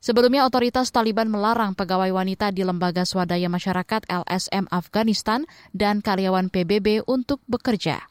Sebelumnya 0.06 0.46
otoritas 0.46 0.94
Taliban 0.94 1.34
melarang 1.34 1.74
pegawai 1.74 2.14
wanita 2.14 2.54
di 2.54 2.62
lembaga 2.62 3.10
swadaya 3.10 3.50
masyarakat 3.50 4.06
LSM 4.06 4.70
Afghanistan 4.70 5.50
dan 5.74 6.06
karyawan 6.06 6.54
PBB 6.54 7.10
untuk 7.10 7.42
bekerja. 7.50 8.06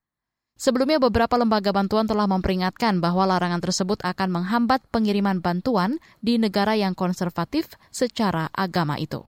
Sebelumnya 0.59 0.99
beberapa 0.99 1.39
lembaga 1.39 1.71
bantuan 1.71 2.11
telah 2.11 2.27
memperingatkan 2.27 2.99
bahwa 2.99 3.31
larangan 3.31 3.63
tersebut 3.63 4.03
akan 4.03 4.43
menghambat 4.43 4.83
pengiriman 4.91 5.39
bantuan 5.39 6.03
di 6.19 6.35
negara 6.35 6.75
yang 6.75 6.99
konservatif 6.99 7.79
secara 7.95 8.51
agama 8.51 8.99
itu. 8.99 9.23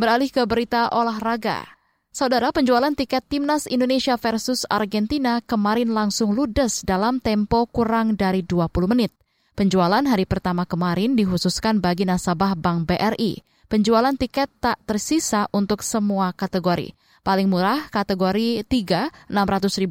Beralih 0.00 0.32
ke 0.32 0.40
berita 0.48 0.88
olahraga. 0.96 1.76
Saudara, 2.08 2.48
penjualan 2.56 2.88
tiket 2.96 3.20
timnas 3.28 3.68
Indonesia 3.68 4.16
versus 4.16 4.64
Argentina 4.64 5.44
kemarin 5.44 5.92
langsung 5.92 6.32
ludes 6.32 6.80
dalam 6.88 7.20
tempo 7.20 7.68
kurang 7.68 8.16
dari 8.16 8.40
20 8.40 8.88
menit. 8.88 9.12
Penjualan 9.52 10.00
hari 10.00 10.24
pertama 10.24 10.64
kemarin 10.64 11.20
dikhususkan 11.20 11.84
bagi 11.84 12.08
nasabah 12.08 12.56
Bank 12.56 12.88
BRI. 12.88 13.44
Penjualan 13.68 14.16
tiket 14.16 14.48
tak 14.56 14.80
tersisa 14.88 15.52
untuk 15.52 15.84
semua 15.84 16.32
kategori. 16.32 16.96
Paling 17.20 17.52
murah 17.52 17.92
kategori 17.92 18.64
3, 18.64 19.28
Rp600.000, 19.28 19.84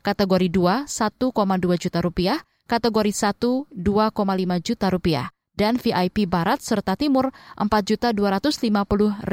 kategori 0.00 0.48
2, 0.48 0.88
1,2 0.88 1.84
juta 1.84 1.98
rupiah, 2.00 2.40
kategori 2.64 3.12
1, 3.12 3.68
2,5 3.68 4.64
juta 4.64 4.88
rupiah 4.88 5.35
dan 5.56 5.80
VIP 5.80 6.28
Barat 6.28 6.60
serta 6.60 6.94
Timur 6.94 7.32
Rp4.250.000. 7.56 9.24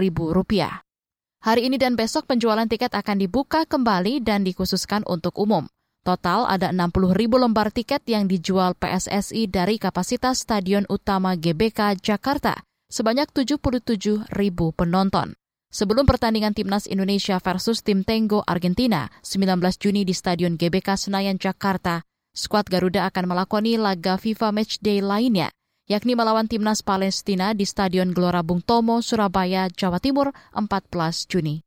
Hari 1.43 1.67
ini 1.67 1.75
dan 1.75 1.99
besok 1.99 2.31
penjualan 2.31 2.63
tiket 2.63 2.95
akan 2.95 3.19
dibuka 3.19 3.67
kembali 3.67 4.23
dan 4.23 4.47
dikhususkan 4.47 5.03
untuk 5.03 5.35
umum. 5.35 5.67
Total 6.07 6.47
ada 6.47 6.71
60 6.71 7.15
ribu 7.15 7.35
lembar 7.35 7.71
tiket 7.71 8.03
yang 8.07 8.31
dijual 8.31 8.75
PSSI 8.79 9.51
dari 9.51 9.75
kapasitas 9.75 10.47
Stadion 10.47 10.87
Utama 10.87 11.35
GBK 11.35 11.99
Jakarta 11.99 12.63
sebanyak 12.87 13.27
77 13.31 14.31
ribu 14.31 14.71
penonton. 14.71 15.35
Sebelum 15.67 16.07
pertandingan 16.07 16.55
Timnas 16.55 16.87
Indonesia 16.87 17.43
versus 17.43 17.83
Tim 17.83 18.07
Tenggo 18.07 18.39
Argentina 18.47 19.11
19 19.27 19.59
Juni 19.79 20.07
di 20.07 20.15
Stadion 20.15 20.55
GBK 20.55 20.95
Senayan 20.95 21.35
Jakarta, 21.35 22.07
skuad 22.31 22.71
Garuda 22.71 23.03
akan 23.11 23.35
melakoni 23.35 23.75
laga 23.75 24.15
FIFA 24.15 24.55
Matchday 24.55 25.03
lainnya 25.03 25.51
yakni 25.87 26.15
melawan 26.15 26.47
timnas 26.47 26.81
Palestina 26.81 27.51
di 27.51 27.67
Stadion 27.67 28.15
Gelora 28.15 28.41
Bung 28.41 28.63
Tomo, 28.63 29.03
Surabaya, 29.03 29.67
Jawa 29.67 29.99
Timur, 29.99 30.31
14 30.55 31.27
Juni. 31.27 31.63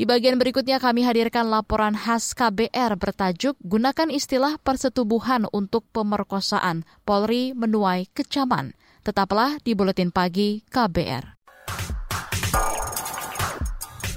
Di 0.00 0.08
bagian 0.08 0.40
berikutnya 0.40 0.80
kami 0.80 1.04
hadirkan 1.04 1.52
laporan 1.52 1.92
khas 1.92 2.32
KBR 2.32 2.96
bertajuk 2.96 3.60
Gunakan 3.60 4.08
istilah 4.08 4.56
persetubuhan 4.56 5.44
untuk 5.52 5.84
pemerkosaan. 5.92 6.88
Polri 7.04 7.52
menuai 7.52 8.08
kecaman. 8.16 8.72
Tetaplah 9.04 9.60
di 9.60 9.76
Buletin 9.76 10.08
Pagi 10.08 10.64
KBR. 10.72 11.36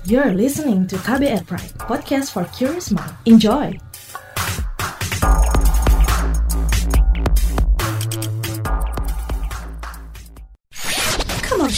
You're 0.08 0.36
listening 0.36 0.88
to 0.92 1.00
KBR 1.00 1.48
Pride, 1.48 1.76
podcast 1.84 2.32
for 2.32 2.44
curious 2.52 2.92
mind. 2.92 3.16
Enjoy! 3.24 3.76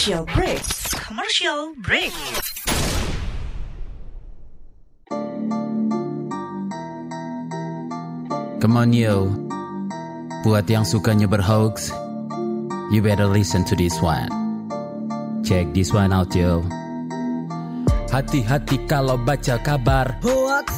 Commercial 0.05 0.37
break. 0.37 0.61
Commercial 1.01 1.61
break. 1.81 2.13
Come 8.61 8.77
on 8.77 8.93
yo. 8.93 9.33
Buat 10.45 10.69
yang 10.69 10.85
sukanya 10.85 11.25
berhoax, 11.25 11.89
you 12.93 13.01
better 13.01 13.25
listen 13.25 13.65
to 13.65 13.73
this 13.73 13.97
one. 13.97 14.29
Check 15.41 15.73
this 15.73 15.89
one 15.89 16.13
out 16.13 16.29
yo. 16.37 16.61
Hati-hati 18.13 18.85
kalau 18.85 19.17
baca 19.17 19.57
kabar 19.57 20.21
hoax. 20.21 20.69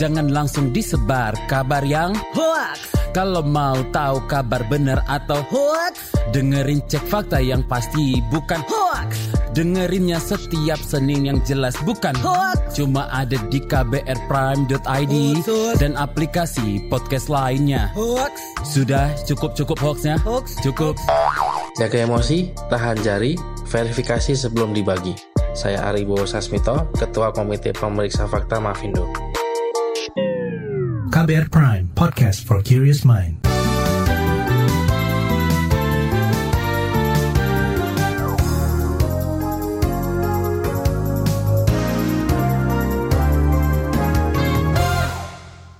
Jangan 0.00 0.32
langsung 0.32 0.72
disebar 0.72 1.36
kabar 1.44 1.84
yang 1.84 2.16
hoax. 2.32 3.01
Kalau 3.12 3.44
mau 3.44 3.76
tahu 3.92 4.24
kabar 4.24 4.64
benar 4.72 5.04
atau 5.04 5.44
hoax, 5.52 6.16
dengerin 6.32 6.80
cek 6.88 7.04
fakta 7.12 7.44
yang 7.44 7.60
pasti 7.68 8.24
bukan 8.32 8.64
hoax. 8.64 9.36
Dengerinnya 9.52 10.16
setiap 10.16 10.80
Senin 10.80 11.28
yang 11.28 11.38
jelas 11.44 11.76
bukan 11.84 12.16
hoax. 12.24 12.72
Cuma 12.72 13.12
ada 13.12 13.36
di 13.52 13.60
kbrprime.id 13.60 15.14
dan 15.76 15.92
aplikasi 15.92 16.88
podcast 16.88 17.28
lainnya. 17.28 17.92
Hoax. 17.92 18.32
Sudah 18.64 19.12
cukup-cukup 19.28 19.76
hoaxnya? 19.76 20.16
Hoax. 20.24 20.56
Cukup. 20.64 20.96
Jaga 21.76 22.08
emosi, 22.08 22.48
tahan 22.72 22.96
jari, 23.04 23.36
verifikasi 23.68 24.32
sebelum 24.32 24.72
dibagi. 24.72 25.12
Saya 25.52 25.84
Aribo 25.92 26.24
Sasmito, 26.24 26.88
Ketua 26.96 27.28
Komite 27.36 27.76
Pemeriksa 27.76 28.24
Fakta 28.24 28.56
Mafindo. 28.56 29.31
KBR 31.12 31.52
Prime, 31.52 31.92
podcast 31.92 32.40
for 32.48 32.64
curious 32.64 33.04
mind. 33.04 33.36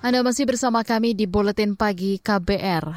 Anda 0.04 0.20
masih 0.20 0.44
bersama 0.44 0.84
kami 0.84 1.16
di 1.16 1.24
Buletin 1.24 1.80
Pagi 1.80 2.20
KBR. 2.20 2.92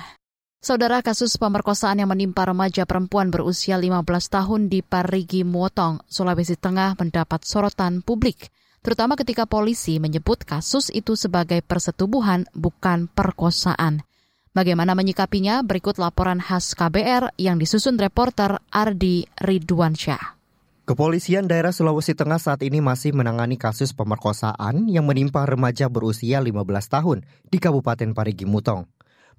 Saudara 0.59 0.99
kasus 0.99 1.39
pemerkosaan 1.39 2.03
yang 2.03 2.11
menimpa 2.11 2.43
remaja 2.43 2.83
perempuan 2.83 3.31
berusia 3.31 3.79
15 3.79 4.03
tahun 4.27 4.67
di 4.67 4.83
Parigi 4.83 5.47
Motong, 5.47 6.03
Sulawesi 6.11 6.59
Tengah 6.59 6.99
mendapat 6.99 7.47
sorotan 7.47 8.03
publik, 8.03 8.51
terutama 8.85 9.17
ketika 9.17 9.49
polisi 9.49 9.97
menyebut 9.97 10.45
kasus 10.45 10.93
itu 10.93 11.17
sebagai 11.17 11.65
persetubuhan 11.65 12.45
bukan 12.53 13.09
perkosaan. 13.09 14.05
Bagaimana 14.53 14.93
menyikapinya? 14.93 15.65
Berikut 15.65 15.97
laporan 15.97 16.37
khas 16.37 16.77
KBR 16.77 17.33
yang 17.41 17.57
disusun 17.57 17.97
reporter 17.97 18.61
Ardi 18.69 19.25
Ridwansyah. 19.41 20.37
Kepolisian 20.85 21.49
daerah 21.49 21.73
Sulawesi 21.73 22.13
Tengah 22.13 22.37
saat 22.37 22.61
ini 22.61 22.77
masih 22.77 23.09
menangani 23.17 23.57
kasus 23.57 23.89
pemerkosaan 23.97 24.85
yang 24.85 25.09
menimpa 25.09 25.41
remaja 25.49 25.89
berusia 25.89 26.37
15 26.37 26.61
tahun 26.85 27.25
di 27.49 27.57
Kabupaten 27.57 28.13
Parigi 28.13 28.45
Mutong. 28.45 28.85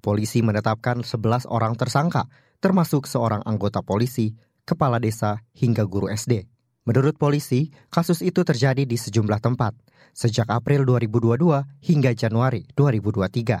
Polisi 0.03 0.43
menetapkan 0.43 1.07
11 1.07 1.47
orang 1.47 1.79
tersangka, 1.79 2.27
termasuk 2.59 3.07
seorang 3.07 3.47
anggota 3.47 3.79
polisi, 3.79 4.35
kepala 4.67 4.99
desa, 4.99 5.39
hingga 5.55 5.87
guru 5.87 6.11
SD. 6.11 6.56
Menurut 6.87 7.19
polisi, 7.19 7.67
kasus 7.91 8.23
itu 8.23 8.47
terjadi 8.47 8.87
di 8.87 8.95
sejumlah 8.95 9.43
tempat, 9.43 9.75
sejak 10.15 10.47
April 10.47 10.87
2022 10.87 11.67
hingga 11.83 12.15
Januari 12.15 12.63
2023. 12.79 13.59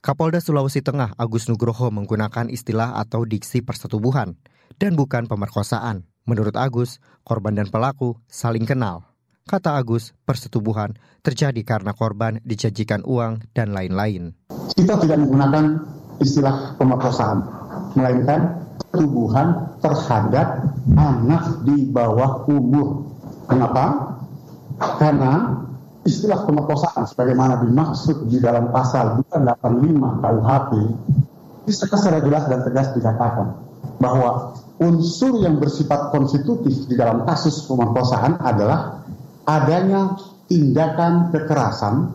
Kapolda 0.00 0.40
Sulawesi 0.40 0.80
Tengah 0.80 1.20
Agus 1.20 1.52
Nugroho 1.52 1.92
menggunakan 1.92 2.48
istilah 2.48 2.96
atau 2.96 3.28
diksi 3.28 3.60
persetubuhan 3.60 4.40
dan 4.80 4.96
bukan 4.96 5.28
pemerkosaan. 5.28 6.08
Menurut 6.24 6.56
Agus, 6.56 6.96
korban 7.28 7.60
dan 7.60 7.68
pelaku 7.68 8.16
saling 8.24 8.64
kenal. 8.64 9.04
Kata 9.44 9.76
Agus, 9.76 10.16
persetubuhan 10.24 10.96
terjadi 11.20 11.60
karena 11.60 11.92
korban 11.92 12.40
dijanjikan 12.40 13.04
uang 13.04 13.44
dan 13.52 13.76
lain-lain. 13.76 14.32
Kita 14.72 14.96
tidak 14.96 15.20
menggunakan 15.20 15.76
istilah 16.24 16.72
pemerkosaan, 16.80 17.44
melainkan 17.92 18.63
persetubuhan 18.78 19.78
terhadap 19.82 20.48
anak 20.94 21.44
di 21.66 21.88
bawah 21.90 22.46
umur. 22.50 23.08
Kenapa? 23.46 24.16
Karena 24.78 25.64
istilah 26.04 26.44
pemerkosaan 26.44 27.08
sebagaimana 27.08 27.64
dimaksud 27.64 28.28
di 28.28 28.38
dalam 28.38 28.68
pasal 28.70 29.24
285 29.32 30.20
KUHP 30.20 30.72
bisa 31.64 31.88
secara 31.88 32.20
jelas 32.20 32.44
dan 32.44 32.60
tegas 32.60 32.92
dikatakan 32.92 33.56
bahwa 33.96 34.52
unsur 34.82 35.40
yang 35.40 35.56
bersifat 35.56 36.12
konstitutif 36.12 36.84
di 36.84 36.94
dalam 36.98 37.24
kasus 37.24 37.64
pemerkosaan 37.64 38.36
adalah 38.42 39.00
adanya 39.48 40.18
tindakan 40.44 41.32
kekerasan 41.32 42.12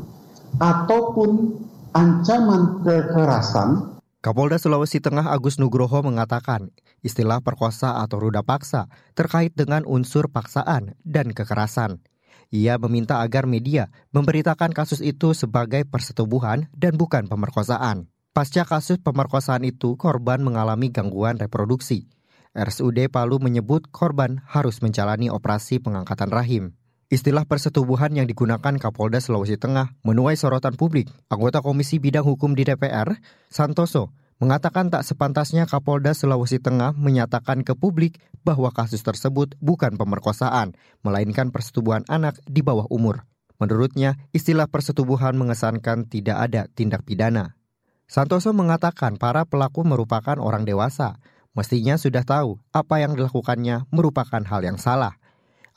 ataupun 0.61 1.57
ancaman 1.93 2.85
kekerasan. 2.85 3.98
Kapolda 4.19 4.59
Sulawesi 4.59 4.99
Tengah 4.99 5.31
Agus 5.31 5.63
Nugroho 5.63 6.03
mengatakan 6.03 6.75
istilah 6.99 7.39
perkosa 7.39 8.03
atau 8.03 8.19
ruda 8.19 8.43
paksa 8.43 8.91
terkait 9.15 9.55
dengan 9.55 9.87
unsur 9.87 10.27
paksaan 10.27 10.99
dan 11.07 11.31
kekerasan. 11.31 12.03
Ia 12.51 12.75
meminta 12.83 13.23
agar 13.23 13.47
media 13.47 13.87
memberitakan 14.11 14.75
kasus 14.75 14.99
itu 14.99 15.31
sebagai 15.31 15.87
persetubuhan 15.87 16.67
dan 16.75 16.99
bukan 16.99 17.31
pemerkosaan. 17.31 18.11
Pasca 18.35 18.67
kasus 18.67 18.99
pemerkosaan 18.99 19.63
itu, 19.63 19.95
korban 19.95 20.43
mengalami 20.43 20.91
gangguan 20.91 21.39
reproduksi. 21.39 22.11
RSUD 22.51 23.07
Palu 23.07 23.39
menyebut 23.39 23.87
korban 23.87 24.43
harus 24.43 24.83
menjalani 24.83 25.31
operasi 25.31 25.79
pengangkatan 25.79 26.27
rahim. 26.27 26.75
Istilah 27.09 27.41
persetubuhan 27.49 28.13
yang 28.13 28.29
digunakan 28.29 28.77
Kapolda 28.77 29.17
Sulawesi 29.17 29.57
Tengah 29.57 29.97
menuai 30.05 30.37
sorotan 30.37 30.77
publik. 30.77 31.09
Anggota 31.33 31.65
Komisi 31.65 31.97
Bidang 31.97 32.21
Hukum 32.21 32.53
di 32.53 32.61
DPR, 32.61 33.17
Santoso, 33.49 34.13
mengatakan 34.37 34.93
tak 34.93 35.01
sepantasnya 35.01 35.65
Kapolda 35.65 36.13
Sulawesi 36.13 36.61
Tengah 36.61 36.93
menyatakan 36.93 37.65
ke 37.65 37.73
publik 37.73 38.21
bahwa 38.45 38.69
kasus 38.69 39.01
tersebut 39.01 39.57
bukan 39.57 39.97
pemerkosaan, 39.97 40.77
melainkan 41.01 41.49
persetubuhan 41.49 42.05
anak 42.13 42.37
di 42.45 42.61
bawah 42.61 42.85
umur. 42.93 43.25
Menurutnya, 43.57 44.21
istilah 44.29 44.69
persetubuhan 44.69 45.33
mengesankan 45.33 46.05
tidak 46.05 46.37
ada 46.37 46.69
tindak 46.77 47.09
pidana. 47.09 47.57
Santoso 48.05 48.53
mengatakan 48.53 49.17
para 49.17 49.49
pelaku 49.49 49.81
merupakan 49.81 50.37
orang 50.37 50.61
dewasa, 50.61 51.17
mestinya 51.57 51.97
sudah 51.97 52.21
tahu 52.21 52.61
apa 52.69 53.01
yang 53.01 53.17
dilakukannya 53.17 53.89
merupakan 53.89 54.45
hal 54.45 54.61
yang 54.61 54.77
salah. 54.77 55.17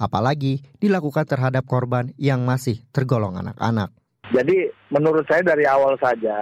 Apalagi 0.03 0.59
dilakukan 0.83 1.23
terhadap 1.23 1.63
korban 1.63 2.11
yang 2.19 2.43
masih 2.43 2.83
tergolong 2.91 3.39
anak-anak. 3.39 3.95
Jadi 4.35 4.67
menurut 4.91 5.23
saya 5.31 5.47
dari 5.47 5.63
awal 5.63 5.95
saja 6.03 6.35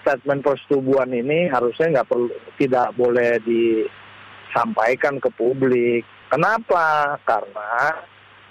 statement 0.00 0.40
persetubuhan 0.40 1.12
ini 1.12 1.52
harusnya 1.52 2.00
nggak 2.00 2.08
perlu 2.08 2.32
tidak 2.56 2.96
boleh 2.96 3.36
disampaikan 3.44 5.20
ke 5.20 5.28
publik. 5.36 6.06
Kenapa? 6.32 7.18
Karena 7.28 7.92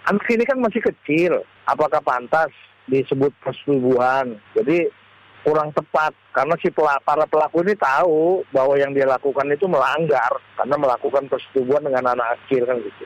anak 0.05 0.27
ini 0.29 0.43
kan 0.45 0.61
masih 0.61 0.85
kecil. 0.85 1.41
Apakah 1.65 2.03
pantas 2.03 2.53
disebut 2.91 3.31
persetubuhan? 3.41 4.35
Jadi 4.53 4.91
kurang 5.43 5.71
tepat 5.75 6.15
karena 6.31 6.55
si 6.59 6.71
para 6.71 7.25
pelaku 7.27 7.63
ini 7.67 7.75
tahu 7.75 8.47
bahwa 8.51 8.79
yang 8.79 8.95
dia 8.95 9.07
lakukan 9.07 9.47
itu 9.51 9.67
melanggar 9.67 10.31
karena 10.55 10.75
melakukan 10.79 11.27
persetubuhan 11.27 11.83
dengan 11.83 12.15
anak 12.15 12.39
kecil 12.47 12.63
kan 12.67 12.79
gitu. 12.79 13.03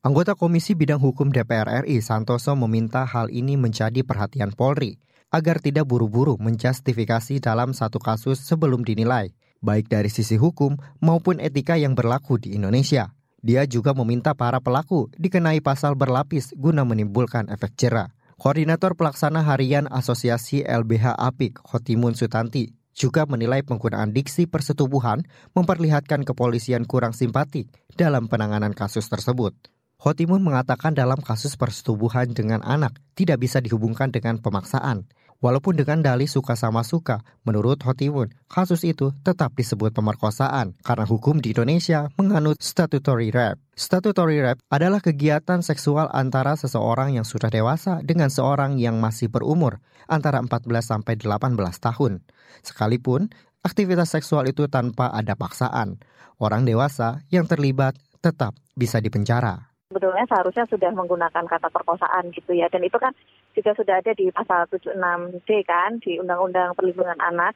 Anggota 0.00 0.32
Komisi 0.32 0.72
Bidang 0.72 0.96
Hukum 0.96 1.28
DPR 1.28 1.84
RI 1.84 2.00
Santoso 2.00 2.56
meminta 2.56 3.04
hal 3.04 3.28
ini 3.28 3.60
menjadi 3.60 4.00
perhatian 4.00 4.48
Polri 4.56 4.96
agar 5.28 5.60
tidak 5.60 5.92
buru-buru 5.92 6.40
menjustifikasi 6.40 7.36
dalam 7.36 7.76
satu 7.76 8.00
kasus 8.00 8.40
sebelum 8.40 8.80
dinilai, 8.80 9.36
baik 9.60 9.92
dari 9.92 10.08
sisi 10.08 10.40
hukum 10.40 10.80
maupun 11.04 11.36
etika 11.36 11.76
yang 11.76 11.92
berlaku 11.92 12.40
di 12.40 12.56
Indonesia. 12.56 13.12
Dia 13.44 13.68
juga 13.68 13.92
meminta 13.92 14.32
para 14.32 14.56
pelaku 14.64 15.12
dikenai 15.20 15.60
pasal 15.60 15.92
berlapis 16.00 16.56
guna 16.56 16.80
menimbulkan 16.88 17.52
efek 17.52 17.76
jerah. 17.76 18.08
Koordinator 18.40 18.96
Pelaksana 18.96 19.44
Harian 19.44 19.84
Asosiasi 19.84 20.64
LBH 20.64 21.12
Apik, 21.12 21.60
Hotimun 21.60 22.16
Sutanti, 22.16 22.72
juga 22.96 23.28
menilai 23.28 23.60
penggunaan 23.60 24.16
diksi 24.16 24.48
persetubuhan 24.48 25.28
memperlihatkan 25.52 26.24
kepolisian 26.24 26.88
kurang 26.88 27.12
simpatik 27.12 27.68
dalam 28.00 28.32
penanganan 28.32 28.72
kasus 28.72 29.04
tersebut. 29.12 29.52
Hotimun 30.00 30.40
mengatakan 30.40 30.96
dalam 30.96 31.20
kasus 31.20 31.60
persetubuhan 31.60 32.32
dengan 32.32 32.64
anak 32.64 32.96
tidak 33.12 33.44
bisa 33.44 33.60
dihubungkan 33.60 34.08
dengan 34.08 34.40
pemaksaan. 34.40 35.04
Walaupun 35.44 35.76
dengan 35.76 36.00
dalih 36.00 36.24
suka 36.24 36.56
sama 36.56 36.80
suka, 36.80 37.20
menurut 37.44 37.76
Hotimun, 37.84 38.32
kasus 38.48 38.80
itu 38.88 39.12
tetap 39.20 39.52
disebut 39.52 39.92
pemerkosaan 39.92 40.72
karena 40.80 41.04
hukum 41.04 41.44
di 41.44 41.52
Indonesia 41.52 42.08
menganut 42.16 42.56
statutory 42.64 43.28
rape. 43.28 43.60
Statutory 43.76 44.40
rape 44.40 44.64
adalah 44.72 45.04
kegiatan 45.04 45.60
seksual 45.60 46.08
antara 46.16 46.56
seseorang 46.56 47.20
yang 47.20 47.28
sudah 47.28 47.52
dewasa 47.52 48.00
dengan 48.00 48.32
seorang 48.32 48.80
yang 48.80 48.96
masih 49.04 49.28
berumur 49.28 49.84
antara 50.08 50.40
14 50.40 50.64
sampai 50.80 51.20
18 51.20 51.56
tahun. 51.76 52.24
Sekalipun 52.64 53.28
aktivitas 53.60 54.16
seksual 54.16 54.48
itu 54.48 54.64
tanpa 54.64 55.12
ada 55.12 55.36
paksaan, 55.36 56.00
orang 56.40 56.64
dewasa 56.64 57.20
yang 57.28 57.44
terlibat 57.44 58.00
tetap 58.20 58.56
bisa 58.76 59.00
dipenjara 59.00 59.69
sebetulnya 60.00 60.24
seharusnya 60.32 60.64
sudah 60.72 60.96
menggunakan 60.96 61.44
kata 61.44 61.68
perkosaan 61.68 62.32
gitu 62.32 62.56
ya. 62.56 62.72
Dan 62.72 62.88
itu 62.88 62.96
kan 62.96 63.12
juga 63.52 63.76
sudah 63.76 64.00
ada 64.00 64.16
di 64.16 64.32
pasal 64.32 64.64
76D 64.72 65.50
kan 65.68 66.00
di 66.00 66.16
Undang-Undang 66.16 66.72
Perlindungan 66.72 67.20
Anak 67.20 67.52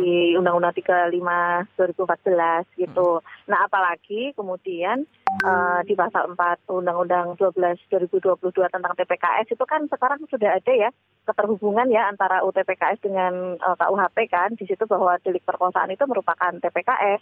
di 0.00 0.32
Undang-Undang 0.32 0.72
35 0.72 1.76
2014 1.76 2.80
gitu. 2.80 3.20
Nah, 3.52 3.68
apalagi 3.68 4.32
kemudian 4.32 5.04
uh, 5.44 5.84
di 5.84 5.92
pasal 5.92 6.32
4 6.32 6.64
Undang-Undang 6.64 7.36
12 7.36 7.92
2022 7.92 8.40
tentang 8.72 8.96
TPKS 8.96 9.52
itu 9.52 9.64
kan 9.68 9.84
sekarang 9.92 10.24
sudah 10.32 10.56
ada 10.56 10.72
ya 10.72 10.88
keterhubungan 11.28 11.92
ya 11.92 12.08
antara 12.08 12.40
UTPKS 12.40 13.04
dengan 13.04 13.60
uh, 13.60 13.76
KUHP 13.76 14.32
kan 14.32 14.56
di 14.56 14.64
situ 14.64 14.88
bahwa 14.88 15.20
delik 15.20 15.44
perkosaan 15.44 15.92
itu 15.92 16.08
merupakan 16.08 16.56
TPKS 16.56 17.20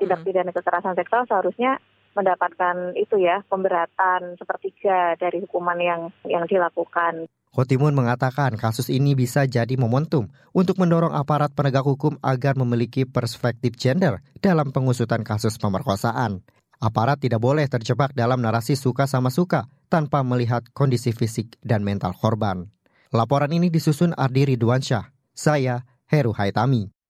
tindak 0.00 0.24
pidana 0.24 0.48
kekerasan 0.56 0.96
seksual 0.96 1.28
seharusnya 1.28 1.76
mendapatkan 2.14 2.94
itu 2.98 3.20
ya 3.20 3.42
pemberatan 3.46 4.34
sepertiga 4.36 5.14
dari 5.16 5.42
hukuman 5.44 5.78
yang 5.78 6.00
yang 6.26 6.44
dilakukan. 6.46 7.30
Khotimun 7.50 7.98
mengatakan 7.98 8.54
kasus 8.54 8.86
ini 8.94 9.18
bisa 9.18 9.42
jadi 9.42 9.74
momentum 9.74 10.30
untuk 10.54 10.78
mendorong 10.78 11.10
aparat 11.10 11.50
penegak 11.50 11.82
hukum 11.82 12.14
agar 12.22 12.54
memiliki 12.54 13.02
perspektif 13.02 13.74
gender 13.74 14.22
dalam 14.38 14.70
pengusutan 14.70 15.26
kasus 15.26 15.58
pemerkosaan. 15.58 16.46
Aparat 16.78 17.18
tidak 17.20 17.42
boleh 17.42 17.66
terjebak 17.66 18.14
dalam 18.14 18.40
narasi 18.40 18.78
suka 18.78 19.10
sama 19.10 19.34
suka 19.34 19.66
tanpa 19.90 20.22
melihat 20.22 20.62
kondisi 20.72 21.10
fisik 21.10 21.58
dan 21.60 21.82
mental 21.82 22.14
korban. 22.14 22.70
Laporan 23.10 23.50
ini 23.50 23.68
disusun 23.68 24.14
Ardi 24.14 24.54
Ridwansyah. 24.54 25.10
Saya 25.34 25.82
Heru 26.06 26.30
Haitami. 26.30 26.99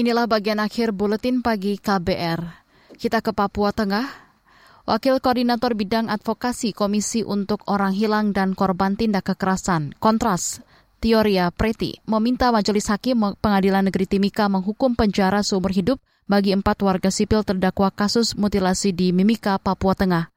Inilah 0.00 0.24
bagian 0.24 0.64
akhir 0.64 0.96
buletin 0.96 1.44
pagi 1.44 1.76
KBR. 1.76 2.40
Kita 2.96 3.20
ke 3.20 3.36
Papua 3.36 3.68
Tengah. 3.68 4.08
Wakil 4.88 5.20
Koordinator 5.20 5.76
Bidang 5.76 6.08
Advokasi 6.08 6.72
Komisi 6.72 7.20
untuk 7.20 7.60
Orang 7.68 7.92
Hilang 7.92 8.32
dan 8.32 8.56
Korban 8.56 8.96
Tindak 8.96 9.28
Kekerasan, 9.28 9.92
Kontras, 10.00 10.64
Teoria 11.04 11.52
Preti, 11.52 12.00
meminta 12.08 12.48
Majelis 12.48 12.88
Hakim 12.88 13.36
Pengadilan 13.44 13.92
Negeri 13.92 14.08
Timika 14.08 14.48
menghukum 14.48 14.96
penjara 14.96 15.44
seumur 15.44 15.68
hidup 15.68 16.00
bagi 16.24 16.56
empat 16.56 16.80
warga 16.80 17.12
sipil 17.12 17.44
terdakwa 17.44 17.92
kasus 17.92 18.32
mutilasi 18.40 18.96
di 18.96 19.12
Mimika, 19.12 19.60
Papua 19.60 19.92
Tengah. 19.92 20.32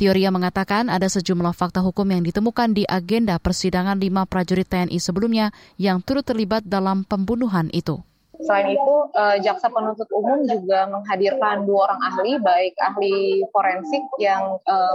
Teoria 0.00 0.32
mengatakan 0.32 0.88
ada 0.88 1.12
sejumlah 1.12 1.52
fakta 1.52 1.84
hukum 1.84 2.08
yang 2.08 2.24
ditemukan 2.24 2.72
di 2.72 2.88
agenda 2.88 3.36
persidangan 3.36 4.00
lima 4.00 4.24
prajurit 4.24 4.64
TNI 4.64 4.96
sebelumnya 4.96 5.52
yang 5.76 6.00
turut 6.00 6.24
terlibat 6.24 6.64
dalam 6.64 7.04
pembunuhan 7.04 7.68
itu. 7.68 8.00
Selain 8.42 8.74
itu, 8.74 8.96
uh, 9.14 9.36
jaksa 9.38 9.70
penuntut 9.70 10.10
umum 10.10 10.42
juga 10.48 10.90
menghadirkan 10.90 11.62
dua 11.68 11.90
orang 11.90 12.00
ahli, 12.02 12.32
baik 12.42 12.74
ahli 12.82 13.46
forensik 13.54 14.02
yang 14.18 14.58
uh, 14.66 14.94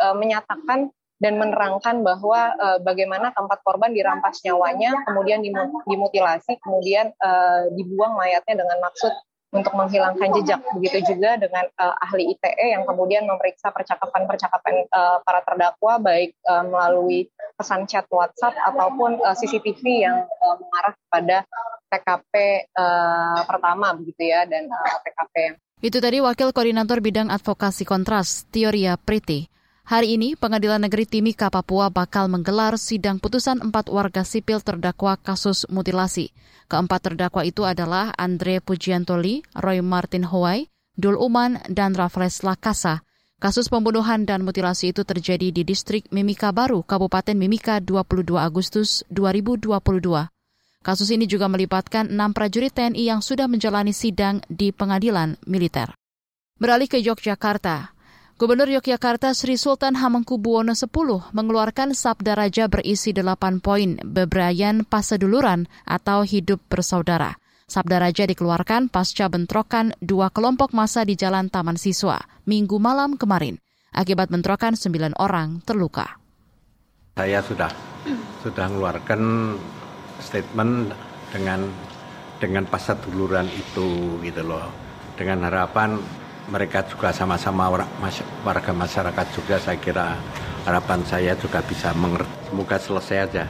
uh, 0.00 0.14
menyatakan 0.16 0.92
dan 1.22 1.40
menerangkan 1.40 2.04
bahwa 2.04 2.52
uh, 2.58 2.78
bagaimana 2.84 3.32
tempat 3.32 3.64
korban 3.64 3.96
dirampas 3.96 4.44
nyawanya, 4.44 4.92
kemudian 5.08 5.40
dimutilasi, 5.88 6.60
kemudian 6.60 7.14
uh, 7.22 7.70
dibuang 7.72 8.18
mayatnya 8.18 8.60
dengan 8.66 8.78
maksud 8.84 9.14
untuk 9.54 9.72
menghilangkan 9.78 10.34
jejak. 10.34 10.60
Begitu 10.74 11.14
juga 11.14 11.38
dengan 11.38 11.64
uh, 11.78 11.94
ahli 12.02 12.34
ITE 12.34 12.74
yang 12.74 12.82
kemudian 12.82 13.22
memeriksa 13.24 13.70
percakapan-percakapan 13.70 14.90
uh, 14.90 15.22
para 15.22 15.40
terdakwa 15.46 16.02
baik 16.02 16.34
uh, 16.50 16.66
melalui 16.66 17.30
pesan 17.54 17.86
chat 17.86 18.04
WhatsApp 18.10 18.58
ataupun 18.74 19.22
uh, 19.22 19.32
CCTV 19.38 20.02
yang 20.02 20.26
uh, 20.26 20.56
mengarah 20.58 20.94
kepada 20.98 21.36
TKP 21.94 22.34
uh, 22.74 23.46
pertama 23.46 23.94
begitu 23.94 24.34
ya 24.34 24.42
dan 24.50 24.66
uh, 24.66 24.98
TKP 25.06 25.34
yang 25.38 25.56
itu 25.84 26.00
tadi 26.00 26.16
Wakil 26.16 26.56
Koordinator 26.56 27.04
Bidang 27.04 27.28
Advokasi 27.28 27.84
Kontras, 27.84 28.48
Teoria 28.48 28.96
Priti. 28.96 29.52
Hari 29.84 30.16
ini, 30.16 30.32
Pengadilan 30.32 30.80
Negeri 30.80 31.04
Timika, 31.04 31.52
Papua 31.52 31.92
bakal 31.92 32.32
menggelar 32.32 32.80
sidang 32.80 33.20
putusan 33.20 33.60
empat 33.60 33.92
warga 33.92 34.24
sipil 34.24 34.64
terdakwa 34.64 35.20
kasus 35.20 35.68
mutilasi. 35.68 36.32
Keempat 36.72 37.12
terdakwa 37.12 37.44
itu 37.44 37.68
adalah 37.68 38.16
Andre 38.16 38.64
Pujiantoli, 38.64 39.44
Roy 39.60 39.84
Martin 39.84 40.24
Hawaii, 40.24 40.72
Dul 40.96 41.20
Uman, 41.20 41.60
dan 41.68 41.92
Raffles 41.92 42.40
Lakasa. 42.40 43.04
Kasus 43.36 43.68
pembunuhan 43.68 44.24
dan 44.24 44.40
mutilasi 44.40 44.96
itu 44.96 45.04
terjadi 45.04 45.52
di 45.52 45.68
distrik 45.68 46.08
Mimika 46.08 46.48
Baru, 46.48 46.80
Kabupaten 46.80 47.36
Mimika 47.36 47.76
22 47.76 48.40
Agustus 48.40 49.04
2022. 49.12 50.33
Kasus 50.84 51.08
ini 51.08 51.24
juga 51.24 51.48
melibatkan 51.48 52.12
enam 52.12 52.36
prajurit 52.36 52.68
TNI 52.68 53.08
yang 53.08 53.24
sudah 53.24 53.48
menjalani 53.48 53.96
sidang 53.96 54.44
di 54.52 54.68
pengadilan 54.68 55.40
militer. 55.48 55.96
Beralih 56.60 56.92
ke 56.92 57.00
Yogyakarta, 57.00 57.96
Gubernur 58.34 58.66
Yogyakarta 58.66 59.30
Sri 59.30 59.54
Sultan 59.54 59.94
Hamengkubuwono 59.94 60.74
X 60.74 60.84
mengeluarkan 61.32 61.94
sabda 61.94 62.34
raja 62.34 62.66
berisi 62.66 63.14
delapan 63.14 63.62
poin 63.62 63.94
bebrayan 64.02 64.82
paseduluran 64.82 65.70
atau 65.86 66.26
hidup 66.26 66.58
bersaudara. 66.66 67.38
Sabda 67.70 68.02
raja 68.02 68.26
dikeluarkan 68.26 68.90
pasca 68.90 69.30
bentrokan 69.30 69.94
dua 70.02 70.28
kelompok 70.34 70.74
massa 70.76 71.06
di 71.06 71.14
Jalan 71.14 71.46
Taman 71.46 71.78
Siswa 71.78 72.20
minggu 72.44 72.76
malam 72.76 73.14
kemarin. 73.16 73.56
Akibat 73.94 74.28
bentrokan 74.28 74.74
sembilan 74.74 75.16
orang 75.16 75.62
terluka. 75.62 76.18
Saya 77.14 77.38
sudah 77.38 77.70
sudah 78.42 78.66
mengeluarkan 78.66 79.20
statement 80.24 80.96
dengan 81.28 81.68
dengan 82.40 82.64
paseduluran 82.64 83.46
itu 83.52 84.16
gitu 84.24 84.42
loh. 84.42 84.72
Dengan 85.14 85.46
harapan 85.46 86.00
mereka 86.48 86.84
juga 86.84 87.12
sama-sama 87.12 87.68
warga 88.44 88.72
masyarakat 88.72 89.26
juga 89.36 89.56
saya 89.60 89.78
kira 89.80 90.16
harapan 90.64 91.00
saya 91.04 91.32
juga 91.36 91.60
bisa 91.64 91.92
mengerti. 91.92 92.32
Semoga 92.48 92.76
selesai 92.80 93.18
aja. 93.20 93.44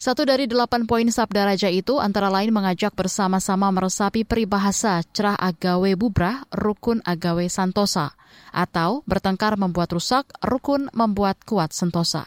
Satu 0.00 0.24
dari 0.24 0.48
delapan 0.48 0.88
poin 0.88 1.04
Sabda 1.12 1.44
Raja 1.44 1.68
itu 1.68 2.00
antara 2.00 2.32
lain 2.32 2.56
mengajak 2.56 2.96
bersama-sama 2.96 3.68
meresapi 3.68 4.24
peribahasa 4.24 5.04
cerah 5.12 5.36
agawe 5.36 5.92
bubrah, 5.92 6.48
rukun 6.48 7.04
agawe 7.04 7.44
santosa, 7.52 8.16
atau 8.48 9.04
bertengkar 9.04 9.60
membuat 9.60 9.92
rusak, 9.92 10.24
rukun 10.40 10.88
membuat 10.96 11.44
kuat 11.44 11.76
sentosa. 11.76 12.24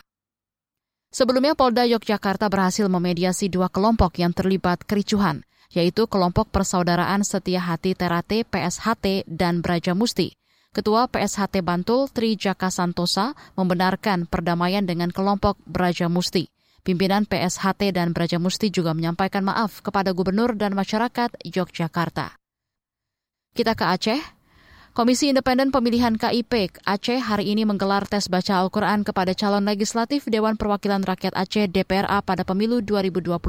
Sebelumnya 1.13 1.54
Polda 1.54 1.86
Yogyakarta 1.86 2.49
berhasil 2.49 2.89
memediasi 2.89 3.45
dua 3.45 3.69
kelompok 3.69 4.17
yang 4.17 4.34
terlibat 4.34 4.82
kericuhan 4.82 5.45
yaitu 5.73 6.06
kelompok 6.06 6.54
persaudaraan 6.54 7.26
Setia 7.26 7.60
Hati 7.65 7.97
Terate 7.97 8.45
PSHT 8.45 9.26
dan 9.26 9.65
Braja 9.65 9.97
Musti. 9.97 10.38
Ketua 10.73 11.06
PSHT 11.10 11.62
Bantul 11.62 12.10
Tri 12.10 12.34
Jaka 12.38 12.69
Santosa 12.69 13.34
membenarkan 13.58 14.26
perdamaian 14.30 14.86
dengan 14.86 15.10
kelompok 15.10 15.58
Braja 15.65 16.10
Musti. 16.10 16.49
Pimpinan 16.86 17.26
PSHT 17.30 17.93
dan 17.93 18.13
Braja 18.13 18.38
Musti 18.41 18.69
juga 18.73 18.93
menyampaikan 18.93 19.45
maaf 19.45 19.82
kepada 19.82 20.13
gubernur 20.13 20.58
dan 20.58 20.73
masyarakat 20.73 21.30
Yogyakarta. 21.41 22.38
Kita 23.54 23.78
ke 23.78 23.86
Aceh. 23.86 24.21
Komisi 24.93 25.25
Independen 25.25 25.73
Pemilihan 25.73 26.21
KIP 26.21 26.77
Aceh 26.86 27.17
hari 27.17 27.49
ini 27.49 27.65
menggelar 27.65 28.06
tes 28.06 28.29
baca 28.29 28.62
Al-Quran 28.62 29.01
kepada 29.01 29.34
calon 29.34 29.65
legislatif 29.65 30.29
Dewan 30.29 30.53
Perwakilan 30.53 31.01
Rakyat 31.01 31.34
Aceh 31.34 31.65
DPRA 31.65 32.21
pada 32.21 32.45
pemilu 32.45 32.77
2024 32.77 33.41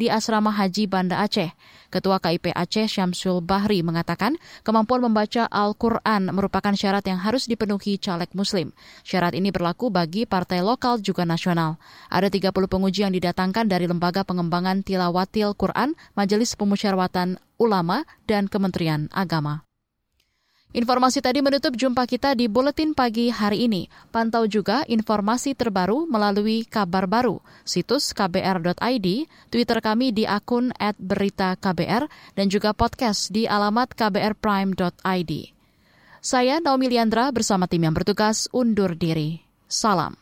di 0.00 0.08
Asrama 0.08 0.48
Haji 0.48 0.88
Banda 0.88 1.20
Aceh. 1.20 1.52
Ketua 1.92 2.16
KIP 2.24 2.56
Aceh 2.56 2.88
Syamsul 2.88 3.44
Bahri 3.44 3.84
mengatakan 3.84 4.40
kemampuan 4.64 5.04
membaca 5.04 5.44
Al-Quran 5.44 6.32
merupakan 6.32 6.72
syarat 6.72 7.04
yang 7.04 7.20
harus 7.20 7.44
dipenuhi 7.44 8.00
caleg 8.00 8.32
muslim. 8.32 8.72
Syarat 9.04 9.36
ini 9.36 9.52
berlaku 9.52 9.92
bagi 9.92 10.24
partai 10.24 10.64
lokal 10.64 11.04
juga 11.04 11.28
nasional. 11.28 11.76
Ada 12.08 12.32
30 12.32 12.48
penguji 12.48 13.04
yang 13.04 13.12
didatangkan 13.12 13.68
dari 13.68 13.84
Lembaga 13.84 14.24
Pengembangan 14.24 14.80
Tilawatil 14.80 15.52
Quran, 15.52 15.92
Majelis 16.16 16.56
Pemusyawaratan 16.56 17.36
Ulama, 17.60 18.08
dan 18.24 18.48
Kementerian 18.48 19.12
Agama. 19.12 19.68
Informasi 20.72 21.20
tadi 21.20 21.44
menutup 21.44 21.76
jumpa 21.76 22.08
kita 22.08 22.32
di 22.32 22.48
Buletin 22.48 22.96
Pagi 22.96 23.28
hari 23.28 23.68
ini. 23.68 23.92
Pantau 24.08 24.48
juga 24.48 24.88
informasi 24.88 25.52
terbaru 25.52 26.08
melalui 26.08 26.64
kabar 26.64 27.04
baru, 27.04 27.44
situs 27.60 28.16
kbr.id, 28.16 29.28
Twitter 29.52 29.78
kami 29.84 30.16
di 30.16 30.24
akun 30.24 30.72
@beritaKBR, 30.96 32.08
dan 32.32 32.46
juga 32.48 32.72
podcast 32.72 33.28
di 33.28 33.44
alamat 33.44 33.92
kbrprime.id. 33.92 35.32
Saya 36.24 36.56
Naomi 36.56 36.88
Liandra 36.88 37.28
bersama 37.36 37.68
tim 37.68 37.84
yang 37.84 37.92
bertugas 37.92 38.48
undur 38.48 38.96
diri. 38.96 39.44
Salam. 39.68 40.21